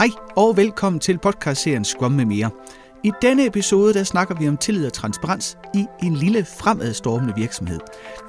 Hej 0.00 0.10
og 0.36 0.56
velkommen 0.56 1.00
til 1.00 1.18
podcastserien 1.18 1.84
Scrum 1.84 2.12
med 2.12 2.24
mere. 2.24 2.50
I 3.04 3.12
denne 3.22 3.46
episode 3.46 3.94
der 3.94 4.04
snakker 4.04 4.34
vi 4.34 4.48
om 4.48 4.56
tillid 4.56 4.86
og 4.86 4.92
transparens 4.92 5.58
i 5.74 5.86
en 6.02 6.14
lille 6.14 6.44
fremadstormende 6.44 7.34
virksomhed. 7.36 7.80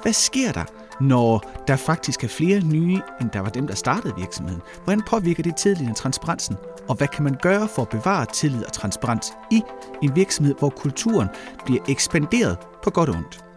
Hvad 0.02 0.12
sker 0.12 0.52
der, 0.52 0.64
når 1.00 1.62
der 1.66 1.76
faktisk 1.76 2.24
er 2.24 2.28
flere 2.28 2.60
nye, 2.60 3.00
end 3.20 3.30
der 3.30 3.40
var 3.40 3.48
dem, 3.48 3.66
der 3.66 3.74
startede 3.74 4.14
virksomheden? 4.18 4.62
Hvordan 4.84 5.02
påvirker 5.06 5.42
det 5.42 5.56
tilliden 5.56 5.90
og 5.90 5.96
transparensen? 5.96 6.56
Og 6.88 6.94
hvad 6.94 7.08
kan 7.08 7.24
man 7.24 7.36
gøre 7.42 7.68
for 7.68 7.82
at 7.82 7.88
bevare 7.88 8.26
tillid 8.32 8.64
og 8.64 8.72
transparens 8.72 9.32
i 9.50 9.62
en 10.02 10.16
virksomhed, 10.16 10.54
hvor 10.58 10.70
kulturen 10.70 11.28
bliver 11.64 11.84
ekspanderet 11.88 12.56
på 12.84 12.90
godt 12.90 13.08
og 13.08 13.16
ondt? 13.16 13.51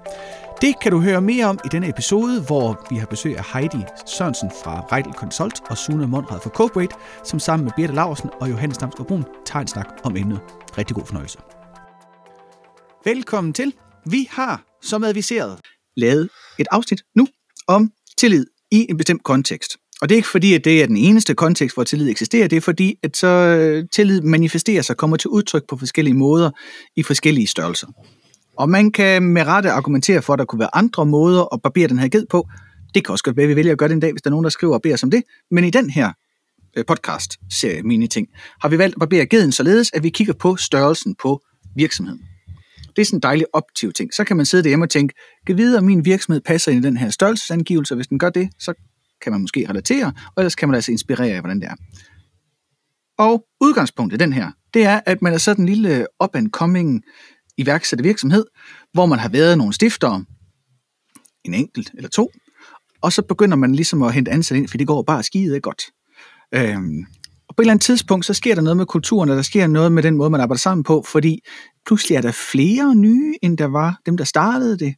Det 0.62 0.76
kan 0.82 0.92
du 0.92 1.00
høre 1.00 1.22
mere 1.22 1.46
om 1.46 1.60
i 1.66 1.68
denne 1.72 1.90
episode, 1.90 2.42
hvor 2.42 2.88
vi 2.90 2.96
har 2.96 3.06
besøg 3.06 3.38
af 3.38 3.44
Heidi 3.54 3.84
Sørensen 4.06 4.52
fra 4.64 4.86
Reitel 4.92 5.14
Consult 5.14 5.62
og 5.70 5.78
Sune 5.78 6.08
Monrad 6.08 6.40
fra 6.42 6.50
Corporate, 6.50 6.96
som 7.24 7.40
sammen 7.40 7.66
med 7.66 7.74
Birte 7.76 7.94
Larsen 7.94 8.30
og 8.42 8.50
Johannes 8.50 8.78
Damsgaard 8.78 9.08
Brun 9.08 9.26
tager 9.46 9.62
en 9.62 9.68
snak 9.68 9.88
om 10.04 10.18
emnet. 10.18 10.40
Rigtig 10.78 10.96
god 10.96 11.06
fornøjelse. 11.06 11.38
Velkommen 13.06 13.54
til. 13.54 13.74
Vi 14.06 14.28
har, 14.32 14.64
som 14.82 15.04
adviseret, 15.04 15.60
lavet 15.98 16.30
et 16.60 16.68
afsnit 16.72 17.02
nu 17.16 17.28
om 17.68 17.92
tillid 18.18 18.46
i 18.72 18.86
en 18.90 18.98
bestemt 18.98 19.24
kontekst. 19.24 19.78
Og 20.02 20.10
det 20.10 20.16
er 20.16 20.18
ikke 20.18 20.30
fordi, 20.30 20.54
at 20.54 20.66
det 20.66 20.84
er 20.84 20.88
den 20.88 20.98
eneste 20.98 21.36
kontekst, 21.36 21.76
hvor 21.76 21.84
tillid 21.84 22.10
eksisterer. 22.10 22.48
Det 22.48 22.58
er 22.58 22.62
fordi, 22.62 22.96
at 23.04 23.18
så 23.18 23.88
tillid 23.92 24.22
manifesterer 24.22 24.82
sig, 24.82 24.98
kommer 24.98 25.18
til 25.18 25.30
udtryk 25.30 25.64
på 25.70 25.78
forskellige 25.78 26.14
måder 26.14 26.52
i 26.96 27.04
forskellige 27.04 27.48
størrelser. 27.48 27.88
Og 28.58 28.70
man 28.70 28.92
kan 28.92 29.24
med 29.24 29.44
rette 29.44 29.72
argumentere 29.72 30.22
for, 30.22 30.34
at 30.34 30.40
der 30.40 30.46
kunne 30.46 30.60
være 30.60 30.76
andre 30.76 31.06
måder 31.06 31.54
at 31.54 31.62
barbere 31.62 31.88
den 31.88 32.00
her 32.00 32.08
ged 32.08 32.26
på. 32.30 32.48
Det 32.94 33.06
kan 33.06 33.12
også 33.12 33.24
godt 33.24 33.38
være, 33.38 33.44
at 33.44 33.50
vi 33.50 33.56
vælger 33.56 33.72
at 33.72 33.78
gøre 33.78 33.90
det 33.90 33.96
en 33.96 34.00
dag, 34.00 34.12
hvis 34.12 34.22
der 34.22 34.30
er 34.30 34.32
nogen, 34.32 34.44
der 34.44 34.50
skriver 34.50 34.74
og 34.74 34.82
beder 34.82 34.94
os 34.94 35.04
om 35.04 35.12
det. 35.12 35.24
Men 35.52 35.64
i 35.64 35.70
den 35.70 35.90
her 35.90 36.12
øh, 36.78 36.86
podcast 36.86 37.38
serie 37.52 37.84
mini 37.84 38.08
ting, 38.08 38.28
har 38.62 38.70
vi 38.70 38.78
valgt 38.78 38.96
at 38.96 39.00
barbere 39.00 39.26
geden 39.26 39.52
således, 39.52 39.92
at 39.94 40.04
vi 40.04 40.10
kigger 40.10 40.34
på 40.34 40.56
størrelsen 40.56 41.16
på 41.16 41.42
virksomheden. 41.76 42.22
Det 42.96 43.02
er 43.02 43.06
sådan 43.06 43.18
en 43.18 43.22
dejlig 43.22 43.46
optiv 43.54 43.94
ting. 43.94 44.14
Så 44.14 44.24
kan 44.24 44.38
man 44.38 44.46
sidde 44.46 44.64
derhjemme 44.64 44.86
og 44.86 44.90
tænke, 44.90 45.14
kan 45.48 45.58
vide, 45.58 45.78
om 45.78 45.84
min 45.84 46.06
virksomhed 46.06 46.42
passer 46.42 46.72
ind 46.72 46.86
i 46.86 46.88
den 46.88 46.98
her 46.98 47.10
størrelsesangivelse, 47.10 47.94
og 47.94 47.96
hvis 47.96 48.08
den 48.08 48.20
gør 48.20 48.30
det, 48.30 48.50
så 48.60 48.74
kan 49.22 49.32
man 49.32 49.42
måske 49.42 49.70
relatere, 49.70 50.06
og 50.06 50.42
ellers 50.42 50.56
kan 50.56 50.70
man 50.70 50.76
altså 50.76 50.92
inspirere 50.92 51.30
af, 51.30 51.40
hvordan 51.40 51.60
det 51.60 51.68
er. 51.68 51.76
Og 53.18 53.46
udgangspunktet 53.62 54.20
den 54.20 54.34
her, 54.34 54.52
det 54.74 54.84
er, 54.84 55.00
at 55.06 55.22
man 55.22 55.34
er 55.34 55.38
sådan 55.38 55.66
en 55.66 55.70
lille 55.70 56.08
up-and-coming 56.24 57.02
iværksættervirksomhed, 57.58 58.46
hvor 58.94 59.06
man 59.06 59.20
har 59.20 59.30
været 59.30 59.58
nogle 59.58 59.74
stiftere, 59.74 60.26
en 61.44 61.54
enkelt 61.54 61.92
eller 61.98 62.10
to, 62.10 62.32
og 63.02 63.14
så 63.14 63.22
begynder 63.22 63.58
man 63.58 63.76
ligesom 63.76 64.04
at 64.04 64.14
hente 64.14 64.32
ansatte 64.32 64.60
ind, 64.60 64.68
for 64.68 64.78
det 64.78 64.88
går 64.88 65.02
bare 65.02 65.24
skide 65.24 65.60
godt. 65.60 65.82
Øhm, 66.54 67.06
og 67.48 67.56
på 67.56 67.62
et 67.62 67.64
eller 67.64 67.74
andet 67.74 67.86
tidspunkt, 67.86 68.26
så 68.26 68.34
sker 68.34 68.56
der 68.56 68.62
noget 68.62 68.78
med 68.78 68.86
kulturen, 68.86 69.30
og 69.30 69.36
der 69.36 69.42
sker 69.42 69.68
noget 69.68 69.92
med 69.92 70.04
den 70.04 70.18
måde, 70.18 70.30
man 70.30 70.42
arbejder 70.42 70.60
sammen 70.60 70.84
på, 70.84 71.04
fordi 71.08 71.40
pludselig 71.86 72.16
er 72.16 72.22
der 72.22 72.32
flere 72.52 72.96
nye, 72.96 73.34
end 73.42 73.58
der 73.58 73.66
var 73.66 74.00
dem, 74.06 74.18
der 74.18 74.24
startede 74.24 74.78
det. 74.78 74.96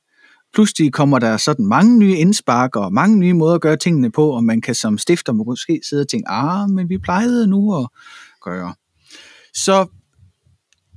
Pludselig 0.54 0.94
kommer 0.94 1.20
der 1.20 1.38
sådan 1.38 1.66
mange 1.66 2.00
nye 2.00 2.16
indspark 2.16 2.76
og 2.76 2.94
mange 2.94 3.18
nye 3.18 3.34
måder 3.34 3.56
at 3.56 3.62
gøre 3.62 3.78
tingene 3.78 4.12
på, 4.12 4.30
og 4.30 4.44
man 4.44 4.62
kan 4.62 4.76
som 4.76 4.98
stifter 4.98 5.34
måske 5.34 5.82
sidde 5.90 6.02
og 6.02 6.08
tænke, 6.08 6.30
ah, 6.30 6.70
men 6.70 6.90
vi 6.90 6.98
plejede 6.98 7.48
nu 7.48 7.76
at 7.76 7.88
gøre. 8.42 8.76
Så 9.54 9.86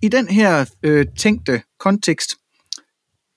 i 0.02 0.08
den 0.08 0.28
her 0.28 0.70
øh, 0.82 1.06
tænkte 1.18 1.62
kontekst, 1.78 2.36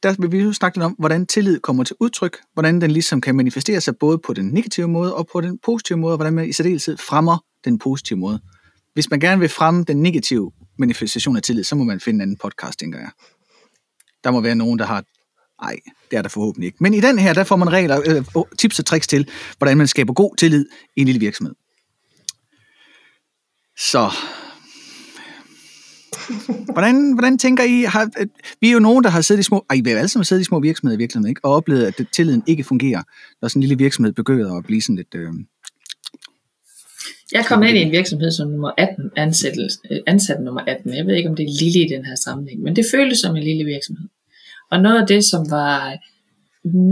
der 0.03 0.15
vil 0.19 0.31
vi 0.31 0.39
jo 0.39 0.53
snakke 0.53 0.77
lidt 0.77 0.85
om, 0.85 0.95
hvordan 0.99 1.25
tillid 1.25 1.59
kommer 1.59 1.83
til 1.83 1.95
udtryk, 1.99 2.37
hvordan 2.53 2.81
den 2.81 2.91
ligesom 2.91 3.21
kan 3.21 3.35
manifestere 3.35 3.81
sig 3.81 3.97
både 3.97 4.17
på 4.17 4.33
den 4.33 4.45
negative 4.45 4.87
måde 4.87 5.15
og 5.15 5.27
på 5.33 5.41
den 5.41 5.59
positive 5.65 5.97
måde, 5.97 6.13
og 6.13 6.17
hvordan 6.17 6.33
man 6.33 6.49
i 6.49 6.53
særdeleshed 6.53 6.97
fremmer 6.97 7.37
den 7.65 7.79
positive 7.79 8.19
måde. 8.19 8.39
Hvis 8.93 9.09
man 9.09 9.19
gerne 9.19 9.39
vil 9.39 9.49
fremme 9.49 9.83
den 9.83 10.01
negative 10.01 10.51
manifestation 10.77 11.35
af 11.35 11.41
tillid, 11.41 11.63
så 11.63 11.75
må 11.75 11.83
man 11.83 11.99
finde 11.99 12.17
en 12.17 12.21
anden 12.21 12.37
podcast, 12.37 12.79
tænker 12.79 12.99
jeg. 12.99 13.09
Der 14.23 14.31
må 14.31 14.41
være 14.41 14.55
nogen, 14.55 14.79
der 14.79 14.85
har... 14.85 15.03
Nej, 15.61 15.79
det 16.11 16.17
er 16.17 16.21
der 16.21 16.29
forhåbentlig 16.29 16.67
ikke. 16.67 16.77
Men 16.79 16.93
i 16.93 17.01
den 17.01 17.19
her, 17.19 17.33
der 17.33 17.43
får 17.43 17.55
man 17.55 17.71
regler, 17.71 18.01
øh, 18.05 18.43
tips 18.57 18.79
og 18.79 18.85
tricks 18.85 19.07
til, 19.07 19.29
hvordan 19.57 19.77
man 19.77 19.87
skaber 19.87 20.13
god 20.13 20.35
tillid 20.35 20.65
i 20.95 21.01
en 21.01 21.05
lille 21.05 21.19
virksomhed. 21.19 21.55
Så 23.77 24.11
hvordan, 26.73 27.13
hvordan 27.13 27.37
tænker 27.37 27.63
I, 27.63 27.83
har, 27.83 28.09
vi 28.61 28.67
er 28.67 28.73
jo 28.73 28.79
nogen, 28.79 29.03
der 29.03 29.09
har 29.09 29.21
siddet 29.21 29.39
i 29.39 29.43
små, 29.43 29.65
ej, 29.69 29.79
vi 29.83 29.89
har 29.89 29.97
alle 29.97 30.07
sammen 30.07 30.25
siddet 30.25 30.41
i 30.41 30.45
små 30.45 30.59
virksomheder 30.59 30.97
i 30.97 31.01
virkeligheden, 31.01 31.29
ikke? 31.29 31.41
og 31.43 31.51
oplevet, 31.51 31.85
at 31.85 32.07
tilliden 32.11 32.43
ikke 32.47 32.63
fungerer, 32.63 33.03
når 33.41 33.47
sådan 33.47 33.59
en 33.59 33.63
lille 33.67 33.77
virksomhed 33.77 34.13
begynder 34.13 34.57
at 34.57 34.65
blive 34.65 34.81
sådan 34.81 34.95
lidt... 34.95 35.15
Øh, 35.15 35.33
jeg 37.31 37.45
kom 37.45 37.63
ind 37.63 37.77
i 37.77 37.81
en 37.81 37.91
virksomhed 37.91 38.31
som 38.31 38.49
nummer 38.49 38.71
18, 38.77 39.11
ansat, 39.15 39.53
øh, 39.91 39.99
ansat 40.07 40.41
nummer 40.41 40.61
18. 40.67 40.93
Jeg 40.93 41.05
ved 41.05 41.15
ikke, 41.15 41.29
om 41.29 41.35
det 41.35 41.43
er 41.43 41.59
lille 41.59 41.85
i 41.85 41.89
den 41.95 42.05
her 42.05 42.15
sammenhæng, 42.15 42.61
men 42.61 42.75
det 42.75 42.85
føltes 42.93 43.19
som 43.19 43.35
en 43.35 43.43
lille 43.43 43.65
virksomhed. 43.65 44.07
Og 44.71 44.81
noget 44.81 45.01
af 45.01 45.07
det, 45.07 45.23
som 45.23 45.51
var 45.51 45.97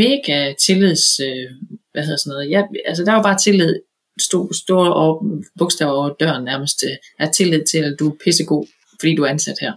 mega 0.04 0.54
tillids, 0.66 1.20
øh, 1.20 1.50
hvad 1.92 2.04
hedder 2.04 2.18
sådan 2.18 2.32
noget, 2.32 2.50
ja, 2.50 2.62
altså 2.86 3.06
der 3.06 3.14
var 3.14 3.24
bare 3.24 3.38
tillid, 3.38 3.76
stod 4.20 4.54
store 4.54 4.94
og 4.94 5.26
bogstaver 5.58 5.92
over 5.92 6.10
døren 6.20 6.44
nærmest, 6.44 6.84
øh, 6.84 6.98
er 7.20 7.32
tillid 7.32 7.64
til, 7.72 7.78
at 7.78 7.96
du 8.00 8.10
er 8.10 8.16
pissegod 8.24 8.66
fordi 9.02 9.16
du 9.16 9.24
er 9.24 9.30
ansat 9.30 9.56
her. 9.62 9.74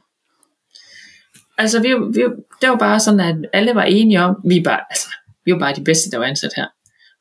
Altså, 1.58 1.82
vi, 1.82 1.88
vi, 1.88 2.22
det 2.60 2.68
var 2.68 2.76
bare 2.76 3.00
sådan, 3.00 3.20
at 3.20 3.36
alle 3.52 3.74
var 3.74 3.82
enige 3.82 4.20
om, 4.20 4.36
vi 4.48 4.60
bare, 4.64 4.80
altså, 4.90 5.06
vi 5.44 5.52
var 5.52 5.58
bare 5.58 5.74
de 5.74 5.84
bedste, 5.84 6.10
der 6.10 6.18
var 6.18 6.24
ansat 6.24 6.52
her. 6.56 6.66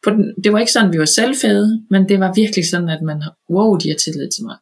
På 0.04 0.10
den, 0.10 0.44
det 0.44 0.54
var 0.54 0.60
ikke 0.60 0.72
sådan, 0.72 0.88
at 0.88 0.94
vi 0.94 1.00
var 1.00 1.06
selvfede, 1.06 1.86
men 1.90 2.10
det 2.10 2.20
var 2.20 2.34
virkelig 2.36 2.70
sådan, 2.70 2.90
at 2.90 3.02
man, 3.02 3.24
wow, 3.50 3.78
de 3.78 3.90
har 3.90 3.96
tillid 3.96 4.30
til 4.32 4.44
mig. 4.44 4.58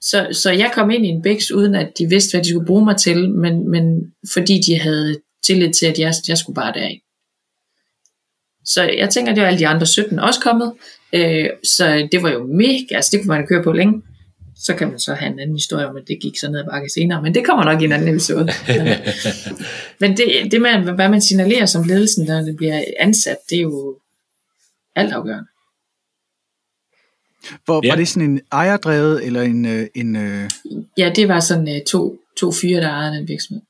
Så, 0.00 0.28
så 0.32 0.50
jeg 0.50 0.70
kom 0.74 0.90
ind 0.90 1.06
i 1.06 1.08
en 1.08 1.22
bæks, 1.22 1.50
uden 1.50 1.74
at 1.74 1.98
de 1.98 2.06
vidste, 2.06 2.36
hvad 2.36 2.44
de 2.44 2.48
skulle 2.48 2.66
bruge 2.66 2.84
mig 2.84 2.96
til, 2.96 3.30
men, 3.30 3.70
men 3.70 4.12
fordi 4.34 4.60
de 4.66 4.80
havde 4.80 5.20
tillid 5.46 5.72
til, 5.80 5.86
at 5.86 5.98
jeg, 5.98 6.14
jeg 6.28 6.38
skulle 6.38 6.54
bare 6.54 6.72
derind. 6.72 7.00
Så 8.64 8.82
jeg 8.82 9.10
tænker, 9.10 9.34
det 9.34 9.42
var 9.42 9.48
alle 9.48 9.58
de 9.58 9.68
andre 9.68 9.86
17 9.86 10.18
også 10.18 10.40
kommet. 10.40 10.72
Øh, 11.12 11.50
så 11.76 12.08
det 12.12 12.22
var 12.22 12.30
jo 12.30 12.46
mega, 12.46 12.94
altså 12.94 13.08
det 13.12 13.20
kunne 13.20 13.36
man 13.36 13.46
køre 13.46 13.62
på 13.62 13.72
længe 13.72 14.02
så 14.60 14.74
kan 14.74 14.88
man 14.88 14.98
så 14.98 15.14
have 15.14 15.32
en 15.32 15.38
anden 15.38 15.56
historie 15.56 15.86
om, 15.86 15.96
at 15.96 16.08
det 16.08 16.20
gik 16.20 16.38
så 16.38 16.50
ned 16.50 16.60
ad 16.60 16.64
bakke 16.64 16.88
senere, 16.88 17.22
men 17.22 17.34
det 17.34 17.46
kommer 17.46 17.64
nok 17.64 17.82
i 17.82 17.84
en 17.84 17.92
anden 17.92 18.08
episode. 18.08 18.48
men 20.00 20.16
det, 20.16 20.52
det 20.52 20.60
med, 20.60 20.94
hvad 20.94 21.08
man 21.08 21.20
signalerer 21.20 21.66
som 21.66 21.84
ledelsen, 21.84 22.26
når 22.26 22.40
det 22.40 22.56
bliver 22.56 22.84
ansat, 22.98 23.36
det 23.50 23.58
er 23.58 23.62
jo 23.62 23.98
altafgørende. 24.96 25.48
Hvor, 27.64 27.80
ja. 27.84 27.90
Var 27.90 27.96
det 27.96 28.08
sådan 28.08 28.30
en 28.30 28.40
ejerdrevet, 28.52 29.26
eller 29.26 29.42
en... 29.42 29.66
øh, 29.66 29.86
en 29.94 30.16
øh... 30.16 30.50
Ja, 30.98 31.12
det 31.16 31.28
var 31.28 31.40
sådan 31.40 31.68
uh, 31.68 31.84
to, 31.86 32.18
to 32.36 32.52
fyre, 32.52 32.80
der 32.80 32.88
ejede 32.88 33.16
den 33.16 33.28
virksomhed. 33.28 33.62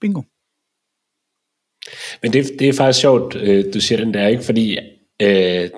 Bingo. 0.00 0.22
Men 2.22 2.32
det, 2.32 2.50
det 2.58 2.68
er 2.68 2.72
faktisk 2.72 3.00
sjovt, 3.00 3.36
øh, 3.36 3.74
du 3.74 3.80
siger 3.80 3.98
den 3.98 4.14
der, 4.14 4.26
ikke? 4.26 4.44
Fordi 4.44 4.78
øh, 5.22 5.70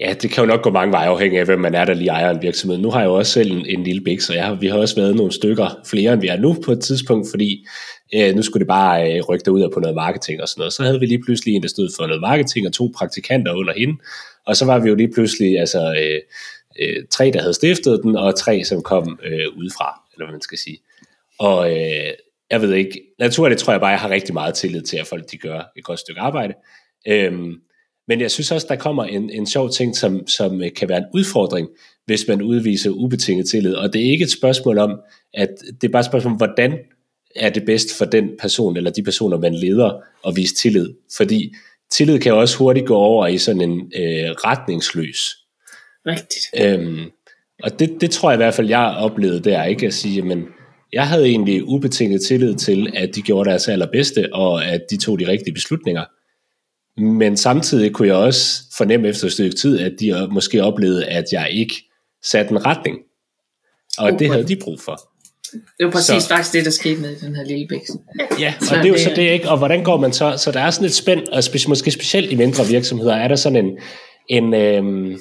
Ja, 0.00 0.14
det 0.22 0.30
kan 0.30 0.44
jo 0.44 0.46
nok 0.46 0.62
gå 0.62 0.70
mange 0.70 0.92
veje 0.92 1.08
afhængig 1.08 1.40
af, 1.40 1.44
hvem 1.44 1.60
man 1.60 1.74
er, 1.74 1.84
der 1.84 1.94
lige 1.94 2.10
ejer 2.10 2.30
en 2.30 2.42
virksomhed. 2.42 2.78
Nu 2.78 2.90
har 2.90 3.00
jeg 3.00 3.06
jo 3.06 3.14
også 3.14 3.32
selv 3.32 3.52
en, 3.52 3.66
en 3.66 3.84
lille 3.84 4.00
bæk, 4.00 4.20
så 4.20 4.34
jeg 4.34 4.44
har, 4.46 4.54
vi 4.54 4.66
har 4.66 4.78
også 4.78 4.96
været 4.96 5.16
nogle 5.16 5.32
stykker 5.32 5.80
flere, 5.86 6.12
end 6.12 6.20
vi 6.20 6.28
er 6.28 6.36
nu 6.36 6.56
på 6.64 6.72
et 6.72 6.80
tidspunkt, 6.80 7.30
fordi 7.30 7.66
øh, 8.14 8.34
nu 8.34 8.42
skulle 8.42 8.60
det 8.60 8.68
bare 8.68 9.16
øh, 9.16 9.22
rykke 9.22 9.52
ud 9.52 9.62
af 9.62 9.68
på 9.74 9.80
noget 9.80 9.94
marketing 9.94 10.42
og 10.42 10.48
sådan 10.48 10.60
noget. 10.60 10.72
Så 10.72 10.82
havde 10.82 11.00
vi 11.00 11.06
lige 11.06 11.22
pludselig 11.22 11.54
en, 11.54 11.62
der 11.62 11.68
stod 11.68 11.88
for 11.96 12.06
noget 12.06 12.20
marketing, 12.20 12.66
og 12.66 12.72
to 12.72 12.92
praktikanter 12.96 13.52
under 13.52 13.72
hende, 13.76 13.98
og 14.46 14.56
så 14.56 14.64
var 14.64 14.78
vi 14.78 14.88
jo 14.88 14.94
lige 14.94 15.12
pludselig 15.14 15.58
altså, 15.58 15.94
øh, 16.02 16.20
øh, 16.80 17.04
tre, 17.10 17.30
der 17.30 17.40
havde 17.40 17.54
stiftet 17.54 18.00
den, 18.02 18.16
og 18.16 18.36
tre, 18.36 18.64
som 18.64 18.82
kom 18.82 19.18
øh, 19.24 19.46
udefra, 19.56 20.02
eller 20.14 20.26
hvad 20.26 20.32
man 20.32 20.42
skal 20.42 20.58
sige. 20.58 20.78
Og 21.38 21.70
øh, 21.70 22.12
jeg 22.50 22.62
ved 22.62 22.74
ikke, 22.74 23.00
naturligt 23.18 23.60
tror 23.60 23.72
jeg 23.72 23.80
bare, 23.80 23.90
jeg 23.90 24.00
har 24.00 24.10
rigtig 24.10 24.34
meget 24.34 24.54
tillid 24.54 24.82
til, 24.82 24.96
at 24.96 25.06
folk 25.06 25.30
de 25.30 25.36
gør 25.36 25.72
et 25.76 25.84
godt 25.84 26.00
stykke 26.00 26.20
arbejde. 26.20 26.54
Øhm, 27.06 27.54
men 28.08 28.20
jeg 28.20 28.30
synes 28.30 28.52
også, 28.52 28.66
der 28.70 28.76
kommer 28.76 29.04
en, 29.04 29.30
en 29.30 29.46
sjov 29.46 29.70
ting, 29.70 29.96
som, 29.96 30.26
som 30.26 30.62
øh, 30.62 30.72
kan 30.76 30.88
være 30.88 30.98
en 30.98 31.04
udfordring, 31.14 31.68
hvis 32.06 32.28
man 32.28 32.42
udviser 32.42 32.90
ubetinget 32.90 33.48
tillid. 33.48 33.74
Og 33.74 33.92
det 33.92 34.06
er 34.06 34.10
ikke 34.10 34.22
et 34.22 34.30
spørgsmål 34.30 34.78
om, 34.78 35.00
at 35.34 35.48
det 35.80 35.88
er 35.88 35.92
bare 35.92 36.00
et 36.00 36.06
spørgsmål 36.06 36.32
om, 36.32 36.36
hvordan 36.36 36.78
er 37.36 37.50
det 37.50 37.64
bedst 37.66 37.98
for 37.98 38.04
den 38.04 38.30
person, 38.40 38.76
eller 38.76 38.90
de 38.90 39.02
personer, 39.02 39.38
man 39.38 39.54
leder, 39.54 40.00
at 40.26 40.36
vise 40.36 40.54
tillid. 40.54 40.88
Fordi 41.16 41.54
tillid 41.90 42.18
kan 42.18 42.32
også 42.32 42.58
hurtigt 42.58 42.86
gå 42.86 42.96
over 42.96 43.26
i 43.26 43.38
sådan 43.38 43.60
en 43.60 43.92
øh, 43.96 44.30
retningsløs. 44.30 45.36
Rigtigt. 46.06 46.46
Øhm, 46.60 47.10
og 47.62 47.78
det, 47.78 48.00
det 48.00 48.10
tror 48.10 48.30
jeg 48.30 48.36
i 48.36 48.42
hvert 48.42 48.54
fald, 48.54 48.68
jeg 48.68 48.96
oplevede 48.98 49.40
der, 49.40 49.64
ikke 49.64 49.86
at 49.86 49.94
sige, 49.94 50.22
men 50.22 50.44
jeg 50.92 51.08
havde 51.08 51.26
egentlig 51.26 51.64
ubetinget 51.64 52.20
tillid 52.22 52.54
til, 52.54 52.92
at 52.94 53.10
de 53.14 53.22
gjorde 53.22 53.50
deres 53.50 53.68
allerbedste, 53.68 54.34
og 54.34 54.64
at 54.64 54.80
de 54.90 54.96
tog 54.96 55.18
de 55.18 55.28
rigtige 55.28 55.54
beslutninger. 55.54 56.04
Men 56.98 57.36
samtidig 57.36 57.92
kunne 57.92 58.08
jeg 58.08 58.16
også 58.16 58.62
fornemme 58.76 59.08
efter 59.08 59.26
et 59.26 59.32
stykke 59.32 59.56
tid, 59.56 59.78
at 59.80 59.92
de 60.00 60.28
måske 60.30 60.62
oplevede, 60.62 61.06
at 61.06 61.24
jeg 61.32 61.48
ikke 61.52 61.74
satte 62.24 62.50
en 62.50 62.66
retning. 62.66 62.98
Og 63.98 64.18
det 64.18 64.30
havde 64.30 64.48
de 64.48 64.56
brug 64.56 64.80
for. 64.80 65.00
Det 65.52 65.86
var 65.86 65.90
præcis 65.90 66.22
så, 66.22 66.28
faktisk 66.28 66.52
det, 66.52 66.64
der 66.64 66.70
skete 66.70 67.00
med 67.00 67.16
den 67.16 67.36
her 67.36 67.44
lille 67.44 67.66
bæks. 67.68 67.90
Ja, 68.40 68.54
og 68.60 68.66
så 68.66 68.74
det 68.74 68.84
er 68.84 68.88
jo 68.88 68.98
så 68.98 69.12
det 69.16 69.22
ikke. 69.22 69.48
Og 69.48 69.58
hvordan 69.58 69.84
går 69.84 69.96
man 69.96 70.12
så? 70.12 70.34
Så 70.36 70.52
der 70.52 70.60
er 70.60 70.70
sådan 70.70 70.86
et 70.86 70.94
spænd, 70.94 71.28
og 71.28 71.44
spe, 71.44 71.58
måske 71.68 71.90
specielt 71.90 72.32
i 72.32 72.34
mindre 72.34 72.66
virksomheder, 72.66 73.14
er 73.14 73.28
der 73.28 73.36
sådan 73.36 73.64
en, 73.64 73.78
en, 74.28 74.54
øhm, 74.54 75.18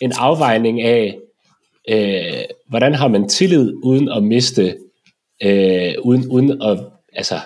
en 0.00 0.12
afvejning 0.12 0.82
af, 0.82 1.18
øh, 1.88 2.44
hvordan 2.68 2.94
har 2.94 3.08
man 3.08 3.28
tillid 3.28 3.72
uden 3.82 4.08
at 4.08 4.22
miste, 4.22 4.76
øh, 5.42 5.94
uden, 6.02 6.26
uden 6.26 6.62
at, 6.62 6.78
altså, 7.12 7.40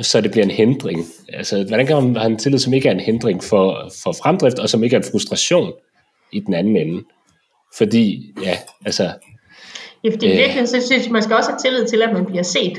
så 0.00 0.20
det 0.20 0.30
bliver 0.30 0.44
en 0.44 0.50
hindring? 0.50 1.04
Altså, 1.32 1.64
hvordan 1.68 1.86
kan 1.86 1.96
man 1.96 2.16
have 2.16 2.30
en 2.30 2.38
tillid, 2.38 2.58
som 2.58 2.72
ikke 2.72 2.88
er 2.88 2.92
en 2.92 3.00
hindring 3.00 3.44
for, 3.44 3.90
for 4.02 4.12
fremdrift, 4.22 4.58
og 4.58 4.68
som 4.68 4.84
ikke 4.84 4.96
er 4.96 5.00
en 5.00 5.10
frustration 5.12 5.72
i 6.32 6.40
den 6.40 6.54
anden 6.54 6.76
ende? 6.76 7.04
Fordi, 7.76 8.34
ja, 8.42 8.56
altså... 8.86 9.10
Ja, 10.04 10.10
fordi 10.10 10.30
øh, 10.30 10.38
virkelig, 10.38 10.68
så 10.68 10.86
synes 10.86 11.08
man 11.08 11.22
skal 11.22 11.36
også 11.36 11.50
have 11.50 11.58
tillid 11.58 11.86
til, 11.86 12.02
at 12.02 12.12
man 12.12 12.26
bliver 12.26 12.42
set. 12.42 12.78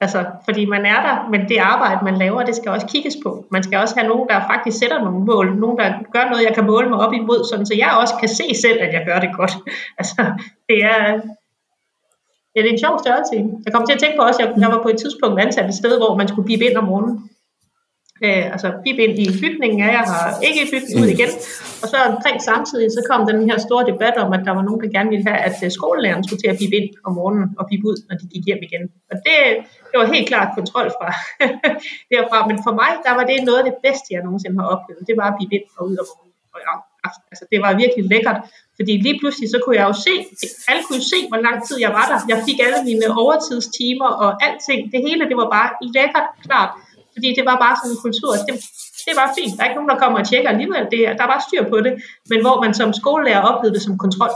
Altså, 0.00 0.24
fordi 0.44 0.64
man 0.64 0.86
er 0.86 1.00
der, 1.06 1.28
men 1.30 1.48
det 1.48 1.56
arbejde, 1.56 2.04
man 2.04 2.18
laver, 2.18 2.42
det 2.42 2.56
skal 2.56 2.70
også 2.70 2.86
kigges 2.86 3.16
på. 3.22 3.46
Man 3.50 3.62
skal 3.62 3.78
også 3.78 3.94
have 3.98 4.08
nogen, 4.08 4.28
der 4.28 4.40
faktisk 4.52 4.78
sætter 4.78 5.04
nogle 5.04 5.24
mål. 5.24 5.56
Nogen, 5.56 5.78
der 5.78 5.92
gør 6.12 6.24
noget, 6.30 6.44
jeg 6.44 6.54
kan 6.54 6.66
måle 6.66 6.88
mig 6.88 6.98
op 6.98 7.12
imod, 7.12 7.48
sådan, 7.50 7.66
så 7.66 7.74
jeg 7.78 7.98
også 8.00 8.14
kan 8.20 8.28
se 8.28 8.44
selv, 8.62 8.78
at 8.80 8.92
jeg 8.94 9.02
gør 9.06 9.20
det 9.20 9.30
godt. 9.36 9.52
Altså, 9.98 10.32
det 10.68 10.84
er, 10.84 11.20
ja, 12.52 12.60
det 12.60 12.68
er 12.68 12.72
en 12.72 12.84
sjov 12.84 12.94
størrelse. 13.04 13.34
Jeg 13.64 13.72
kom 13.74 13.86
til 13.86 13.94
at 13.96 14.00
tænke 14.00 14.16
på 14.16 14.22
også, 14.28 14.40
at 14.42 14.46
jeg, 14.46 14.54
jeg 14.62 14.70
var 14.74 14.82
på 14.82 14.88
et 14.88 14.98
tidspunkt 15.02 15.40
ansat 15.40 15.68
et 15.68 15.80
sted, 15.82 15.94
hvor 16.02 16.12
man 16.20 16.28
skulle 16.28 16.48
blive 16.48 16.64
ind 16.68 16.76
om 16.76 16.84
morgenen 16.84 17.16
øh, 18.24 18.44
altså 18.54 18.68
ind 18.86 19.18
i 19.24 19.26
bygningen 19.42 19.80
af 19.86 19.90
jeg 19.98 20.04
har 20.12 20.24
ikke 20.48 20.60
i 20.64 20.68
bygningen 20.72 21.00
ud 21.02 21.08
mm. 21.10 21.16
igen. 21.16 21.30
Og 21.82 21.86
så 21.92 21.96
omkring 22.12 22.36
samtidig, 22.50 22.86
så 22.96 23.00
kom 23.10 23.20
den 23.30 23.40
her 23.50 23.58
store 23.66 23.84
debat 23.92 24.16
om, 24.24 24.30
at 24.36 24.42
der 24.46 24.52
var 24.58 24.64
nogen, 24.66 24.80
der 24.82 24.88
gerne 24.96 25.10
ville 25.14 25.26
have, 25.30 25.40
at 25.48 25.56
øh, 25.64 25.70
skolelæreren 25.78 26.24
skulle 26.24 26.42
til 26.42 26.52
at 26.52 26.58
blive 26.60 26.74
ind 26.78 26.88
om 27.06 27.12
morgenen 27.18 27.46
og 27.58 27.64
blive 27.68 27.82
ud, 27.90 27.96
når 28.08 28.14
de 28.20 28.26
gik 28.32 28.44
hjem 28.48 28.62
igen. 28.68 28.84
Og 29.10 29.16
det, 29.26 29.36
det 29.90 29.96
var 30.00 30.06
helt 30.14 30.28
klart 30.32 30.48
kontrol 30.58 30.88
fra 30.98 31.08
derfra. 32.12 32.38
Men 32.50 32.58
for 32.66 32.72
mig, 32.80 32.90
der 33.06 33.12
var 33.18 33.24
det 33.30 33.36
noget 33.48 33.60
af 33.62 33.66
det 33.70 33.76
bedste, 33.86 34.08
jeg 34.14 34.22
nogensinde 34.26 34.56
har 34.60 34.66
oplevet. 34.74 35.02
Det 35.08 35.16
var 35.20 35.26
at 35.30 35.36
blive 35.38 35.52
ind 35.56 35.66
og 35.76 35.82
ud 35.88 35.96
om 36.02 36.06
morgenen. 36.12 36.38
Og 36.54 36.58
ja, 36.66 36.74
altså, 37.32 37.44
det 37.52 37.58
var 37.64 37.70
virkelig 37.82 38.04
lækkert, 38.12 38.38
fordi 38.78 38.92
lige 39.06 39.16
pludselig 39.20 39.48
så 39.54 39.58
kunne 39.62 39.76
jeg 39.80 39.86
jo 39.90 39.94
se, 40.06 40.14
alle 40.70 40.82
kunne 40.88 41.04
se, 41.12 41.18
hvor 41.30 41.40
lang 41.46 41.56
tid 41.66 41.76
jeg 41.86 41.92
var 41.98 42.06
der. 42.12 42.18
Jeg 42.32 42.38
fik 42.46 42.58
alle 42.66 42.80
mine 42.88 43.06
overtidstimer 43.22 44.10
og 44.24 44.30
alting. 44.46 44.80
Det 44.92 45.00
hele, 45.06 45.22
det 45.30 45.36
var 45.42 45.48
bare 45.56 45.70
lækkert 45.96 46.28
klart. 46.46 46.70
Fordi 47.14 47.28
det 47.38 47.44
var 47.50 47.56
bare 47.64 47.74
sådan 47.80 47.92
en 47.94 48.00
kultur, 48.06 48.30
at 48.38 48.42
det, 48.48 48.54
det 49.06 49.14
var 49.20 49.26
fint. 49.38 49.52
Der 49.54 49.60
er 49.62 49.68
ikke 49.68 49.78
nogen, 49.80 49.92
der 49.94 50.02
kommer 50.02 50.18
og 50.20 50.26
tjekker 50.30 50.50
alligevel. 50.54 50.84
Det, 50.94 51.00
der 51.20 51.26
var 51.32 51.38
styr 51.46 51.62
på 51.72 51.76
det. 51.86 51.92
Men 52.30 52.38
hvor 52.44 52.56
man 52.64 52.72
som 52.80 52.88
skolelærer 53.00 53.42
oplevede 53.50 53.74
det 53.76 53.82
som 53.86 53.94
kontrol. 54.04 54.32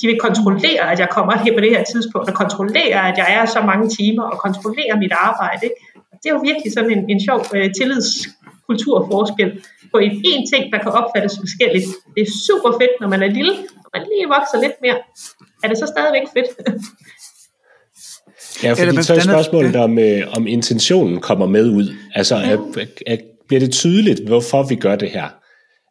De 0.00 0.06
vil 0.10 0.18
kontrollere, 0.26 0.82
at 0.92 0.98
jeg 1.02 1.08
kommer 1.16 1.32
her 1.44 1.52
på 1.56 1.60
det 1.64 1.70
her 1.76 1.84
tidspunkt, 1.92 2.28
og 2.30 2.34
kontrollere, 2.42 2.98
at 3.10 3.16
jeg 3.22 3.28
er 3.38 3.44
så 3.56 3.60
mange 3.70 3.86
timer, 3.98 4.24
og 4.32 4.36
kontrollere 4.46 4.94
mit 5.02 5.12
arbejde. 5.28 5.60
Ikke? 5.68 5.76
Det 6.20 6.26
er 6.30 6.34
jo 6.36 6.40
virkelig 6.50 6.72
sådan 6.72 6.90
en, 6.96 7.10
en 7.10 7.20
sjov 7.26 7.40
øh, 7.54 7.68
tillidskulturforskel 7.78 9.48
på 9.92 9.98
en, 9.98 10.12
en 10.32 10.42
ting, 10.52 10.72
der 10.72 10.78
kan 10.78 10.92
opfattes 10.92 11.34
forskelligt. 11.44 11.86
Det 12.14 12.20
er 12.26 12.30
super 12.46 12.70
fedt, 12.80 12.94
når 13.00 13.08
man 13.08 13.22
er 13.22 13.30
lille, 13.38 13.52
og 13.84 13.90
man 13.94 14.02
lige 14.10 14.26
vokser 14.36 14.58
lidt 14.64 14.76
mere. 14.82 14.98
Er 15.62 15.68
det 15.68 15.78
så 15.78 15.86
stadigvæk 15.94 16.26
fedt? 16.36 16.50
Ja, 18.62 18.72
fordi 18.72 18.88
Eller, 18.88 19.02
så 19.02 19.14
er 19.14 19.20
spørgsmålet 19.20 19.74
ja. 19.74 19.80
om, 19.80 19.98
øh, 19.98 20.22
om 20.36 20.46
intentionen 20.46 21.20
kommer 21.20 21.46
med 21.46 21.70
ud. 21.70 21.94
Altså, 22.14 22.34
er, 22.34 22.56
er, 23.06 23.16
bliver 23.48 23.60
det 23.60 23.72
tydeligt, 23.72 24.20
hvorfor 24.26 24.62
vi 24.62 24.74
gør 24.74 24.96
det 24.96 25.10
her? 25.10 25.28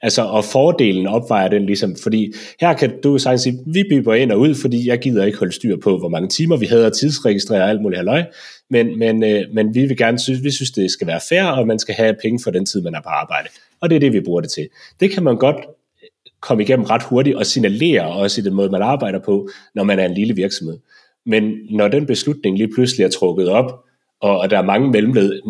Altså, 0.01 0.21
og 0.21 0.45
fordelen 0.45 1.07
opvejer 1.07 1.47
den 1.47 1.65
ligesom, 1.65 1.95
fordi 2.03 2.33
her 2.61 2.73
kan 2.73 3.01
du 3.03 3.17
sagtens 3.17 3.41
sige, 3.41 3.59
vi 3.65 3.83
bipper 3.89 4.13
ind 4.13 4.31
og 4.31 4.39
ud, 4.39 4.55
fordi 4.55 4.87
jeg 4.87 4.99
gider 4.99 5.25
ikke 5.25 5.37
holde 5.37 5.53
styr 5.53 5.77
på, 5.83 5.97
hvor 5.97 6.09
mange 6.09 6.29
timer 6.29 6.57
vi 6.57 6.65
havde 6.65 6.85
at 6.85 6.93
tidsregistrere 6.93 7.63
og 7.63 7.69
alt 7.69 7.81
muligt 7.81 7.97
halløj, 7.97 8.23
men, 8.69 8.99
men, 8.99 9.23
øh, 9.23 9.43
men 9.53 9.75
vi 9.75 9.85
vil 9.85 9.97
gerne 9.97 10.19
synes, 10.19 10.43
vi 10.43 10.51
synes, 10.51 10.71
det 10.71 10.91
skal 10.91 11.07
være 11.07 11.19
fair, 11.29 11.43
og 11.43 11.67
man 11.67 11.79
skal 11.79 11.95
have 11.95 12.15
penge 12.21 12.39
for 12.43 12.51
den 12.51 12.65
tid, 12.65 12.81
man 12.81 12.95
er 12.95 13.01
på 13.01 13.09
arbejde. 13.09 13.49
Og 13.81 13.89
det 13.89 13.95
er 13.95 13.99
det, 13.99 14.13
vi 14.13 14.21
bruger 14.21 14.41
det 14.41 14.51
til. 14.51 14.67
Det 14.99 15.11
kan 15.11 15.23
man 15.23 15.37
godt 15.37 15.55
øh, 15.55 16.09
komme 16.41 16.63
igennem 16.63 16.85
ret 16.85 17.03
hurtigt 17.03 17.35
og 17.35 17.45
signalere 17.45 18.07
også 18.07 18.41
i 18.41 18.43
den 18.43 18.53
måde, 18.53 18.69
man 18.69 18.81
arbejder 18.81 19.19
på, 19.19 19.49
når 19.75 19.83
man 19.83 19.99
er 19.99 20.05
en 20.05 20.13
lille 20.13 20.35
virksomhed. 20.35 20.77
Men 21.25 21.53
når 21.69 21.87
den 21.87 22.05
beslutning 22.05 22.57
lige 22.57 22.73
pludselig 22.75 23.03
er 23.03 23.09
trukket 23.09 23.49
op, 23.49 23.83
og, 24.21 24.39
og 24.39 24.49
der 24.49 24.57
er 24.57 24.63
mange 24.63 24.91
mellemled, 24.91 25.41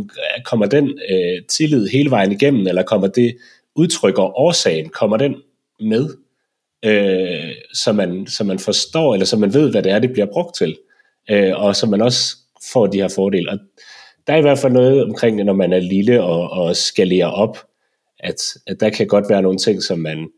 kommer 0.46 0.66
den 0.66 1.00
øh, 1.10 1.42
tillid 1.50 1.88
hele 1.88 2.10
vejen 2.10 2.32
igennem, 2.32 2.68
eller 2.68 2.84
kommer 2.84 3.08
det 3.08 3.38
udtrykker 3.78 4.40
årsagen, 4.40 4.90
kommer 4.90 5.18
den 5.18 5.36
med, 5.80 6.10
øh, 6.86 7.56
så, 7.74 7.94
man, 7.94 8.28
så 8.28 8.44
man 8.44 8.60
forstår, 8.60 9.14
eller 9.14 9.26
så 9.26 9.38
man 9.38 9.54
ved, 9.54 9.72
hvad 9.72 9.84
det 9.84 9.92
er, 9.92 10.00
det 10.00 10.12
bliver 10.12 10.28
brugt 10.34 10.56
til, 10.56 10.78
øh, 11.30 11.54
og 11.56 11.76
så 11.76 11.88
man 11.88 12.02
også 12.02 12.38
får 12.74 12.88
de 12.88 13.02
her 13.02 13.08
fordele. 13.08 13.52
Og 13.52 13.60
der 14.28 14.34
er 14.34 14.38
i 14.38 14.42
hvert 14.42 14.60
fald 14.60 14.74
noget 14.74 15.04
omkring, 15.04 15.44
når 15.44 15.54
man 15.54 15.74
er 15.74 15.80
lille 15.80 16.24
og, 16.24 16.50
og 16.50 16.76
skalerer 16.76 17.28
op, 17.28 17.58
at, 18.20 18.36
at 18.68 18.80
der 18.80 18.90
kan 18.90 19.08
godt 19.08 19.26
være 19.30 19.42
nogle 19.42 19.58
ting, 19.58 19.84
som 19.84 20.00
man 20.00 20.30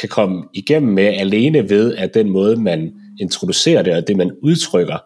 kan 0.00 0.08
komme 0.08 0.44
igennem 0.54 0.92
med 0.92 1.04
alene 1.04 1.70
ved, 1.70 1.96
at 1.96 2.14
den 2.14 2.30
måde, 2.30 2.56
man 2.56 2.94
introducerer 3.20 3.82
det, 3.82 3.94
og 3.94 4.08
det, 4.08 4.16
man 4.16 4.32
udtrykker, 4.42 4.98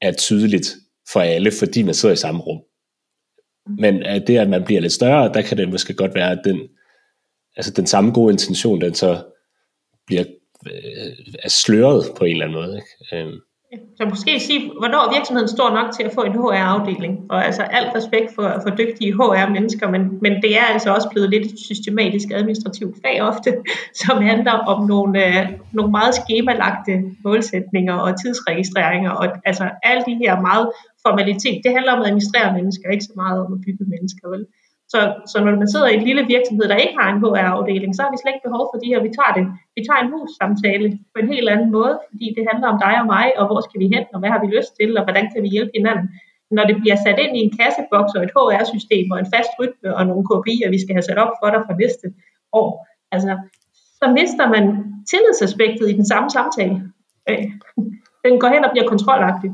er 0.00 0.12
tydeligt 0.12 0.76
for 1.12 1.20
alle, 1.20 1.52
fordi 1.58 1.82
man 1.82 1.94
sidder 1.94 2.12
i 2.12 2.16
samme 2.16 2.40
rum. 2.40 2.60
Men 3.78 4.02
at 4.02 4.26
det, 4.26 4.38
at 4.38 4.48
man 4.48 4.64
bliver 4.64 4.80
lidt 4.80 4.92
større, 4.92 5.32
der 5.34 5.42
kan 5.42 5.56
det 5.56 5.68
måske 5.68 5.94
godt 5.94 6.14
være, 6.14 6.30
at 6.30 6.40
den, 6.44 6.60
altså 7.58 7.72
den 7.72 7.86
samme 7.86 8.12
gode 8.12 8.32
intention, 8.32 8.80
den 8.80 8.94
så 8.94 9.22
bliver 10.06 10.24
øh, 10.66 11.34
er 11.42 11.48
sløret 11.48 12.04
på 12.18 12.24
en 12.24 12.30
eller 12.30 12.46
anden 12.46 12.58
måde. 12.60 12.76
Ikke? 12.76 13.26
Øhm. 13.26 13.40
Så 13.96 14.02
måske 14.04 14.40
sige, 14.40 14.60
hvornår 14.80 15.14
virksomheden 15.16 15.48
står 15.48 15.70
nok 15.70 15.88
til 15.96 16.04
at 16.08 16.14
få 16.14 16.22
en 16.22 16.32
HR-afdeling, 16.32 17.14
og 17.30 17.46
altså 17.46 17.62
alt 17.62 17.90
respekt 17.98 18.34
for, 18.34 18.46
for 18.62 18.70
dygtige 18.80 19.12
HR-mennesker, 19.18 19.90
men, 19.94 20.02
men 20.24 20.32
det 20.42 20.52
er 20.60 20.66
altså 20.74 20.94
også 20.94 21.08
blevet 21.12 21.30
lidt 21.30 21.46
et 21.46 21.58
systematisk 21.58 22.28
administrativt 22.34 22.96
fag 23.04 23.22
ofte, 23.22 23.50
som 24.02 24.16
handler 24.30 24.52
om 24.72 24.86
nogle, 24.86 25.26
øh, 25.26 25.46
nogle 25.72 25.90
meget 25.90 26.14
skemalagte 26.14 26.94
målsætninger 27.24 27.94
og 27.94 28.20
tidsregistreringer, 28.20 29.10
og 29.10 29.26
altså 29.44 29.64
alle 29.82 30.02
de 30.08 30.14
her 30.22 30.40
meget 30.40 30.66
formalitet, 31.06 31.60
det 31.64 31.72
handler 31.76 31.92
om 31.92 32.00
at 32.00 32.06
administrere 32.06 32.54
mennesker, 32.58 32.90
ikke 32.90 33.04
så 33.04 33.16
meget 33.16 33.38
om 33.44 33.52
at 33.52 33.60
bygge 33.66 33.84
mennesker, 33.94 34.28
vel? 34.28 34.46
Så, 34.92 35.00
så 35.30 35.36
når 35.44 35.52
man 35.60 35.68
sidder 35.72 35.88
i 35.88 35.98
en 36.00 36.06
lille 36.08 36.24
virksomhed, 36.34 36.66
der 36.68 36.84
ikke 36.84 36.98
har 37.00 37.08
en 37.10 37.20
HR-afdeling, 37.22 37.92
så 37.94 38.00
har 38.02 38.10
vi 38.12 38.18
slet 38.20 38.34
ikke 38.34 38.48
behov 38.48 38.64
for 38.70 38.78
de 38.82 38.90
her. 38.90 38.98
Vi 39.06 39.12
tager, 39.18 39.32
det, 39.38 39.44
vi 39.76 39.80
tager 39.88 40.00
en 40.02 40.12
hus-samtale 40.14 40.86
på 41.12 41.18
en 41.22 41.32
helt 41.34 41.48
anden 41.54 41.70
måde, 41.78 41.94
fordi 42.10 42.26
det 42.36 42.44
handler 42.50 42.68
om 42.72 42.78
dig 42.84 42.94
og 43.02 43.06
mig, 43.16 43.26
og 43.38 43.44
hvor 43.48 43.60
skal 43.66 43.80
vi 43.82 43.88
hen, 43.94 44.04
og 44.12 44.18
hvad 44.20 44.30
har 44.34 44.40
vi 44.44 44.48
lyst 44.56 44.72
til, 44.80 44.90
og 44.98 45.02
hvordan 45.06 45.26
kan 45.32 45.40
vi 45.44 45.48
hjælpe 45.56 45.74
hinanden. 45.78 46.06
Når 46.56 46.64
det 46.70 46.76
bliver 46.82 46.98
sat 47.04 47.18
ind 47.24 47.32
i 47.36 47.40
en 47.46 47.52
kasseboks 47.58 48.12
og 48.16 48.22
et 48.24 48.34
HR-system 48.36 49.06
og 49.12 49.18
en 49.20 49.32
fast 49.34 49.52
rytme 49.58 49.88
og 49.98 50.02
nogle 50.10 50.24
KPI'er, 50.28 50.70
vi 50.74 50.80
skal 50.82 50.94
have 50.96 51.08
sat 51.08 51.22
op 51.24 51.32
for 51.40 51.48
dig 51.54 51.62
for 51.66 51.74
næste 51.82 52.06
år, 52.60 52.70
altså, 53.14 53.32
så 54.00 54.06
mister 54.18 54.44
man 54.54 54.64
tillidsaspektet 55.12 55.86
i 55.90 55.98
den 56.00 56.06
samme 56.12 56.28
samtale. 56.36 56.76
Øh, 57.28 57.44
den 58.24 58.34
går 58.40 58.48
hen 58.54 58.64
og 58.66 58.70
bliver 58.72 58.88
kontrolagtig. 58.92 59.50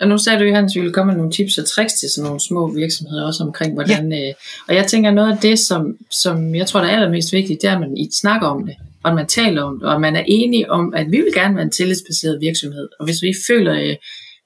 Og 0.00 0.08
nu 0.08 0.18
sagde 0.18 0.38
du 0.38 0.44
jo, 0.44 0.54
at 0.54 0.70
vi 0.74 0.80
ville 0.80 0.92
komme 0.92 1.12
med 1.12 1.16
nogle 1.16 1.32
tips 1.32 1.58
og 1.58 1.66
tricks 1.66 1.94
til 1.94 2.10
sådan 2.10 2.26
nogle 2.26 2.40
små 2.40 2.72
virksomheder 2.74 3.26
også 3.26 3.44
omkring, 3.44 3.74
hvordan... 3.74 4.12
Ja. 4.12 4.28
Øh, 4.28 4.34
og 4.68 4.74
jeg 4.74 4.86
tænker, 4.86 5.10
noget 5.10 5.32
af 5.32 5.38
det, 5.38 5.58
som, 5.58 5.96
som 6.10 6.54
jeg 6.54 6.66
tror, 6.66 6.80
der 6.80 6.86
er 6.88 6.94
allermest 6.94 7.32
vigtigt, 7.32 7.62
det 7.62 7.68
er, 7.70 7.74
at 7.74 7.80
man 7.80 7.96
I 7.96 8.08
snakker 8.12 8.46
om 8.48 8.66
det, 8.66 8.76
og 9.04 9.10
at 9.10 9.14
man 9.14 9.26
taler 9.26 9.62
om 9.62 9.78
det, 9.78 9.88
og 9.88 9.94
at 9.94 10.00
man 10.00 10.16
er 10.16 10.24
enige 10.26 10.70
om, 10.70 10.94
at 10.94 11.06
vi 11.10 11.16
vil 11.16 11.34
gerne 11.34 11.54
være 11.54 11.64
en 11.64 11.70
tillidsbaseret 11.70 12.40
virksomhed. 12.40 12.88
Og 12.98 13.04
hvis 13.04 13.22
vi 13.22 13.34
føler, 13.48 13.74
øh, 13.74 13.96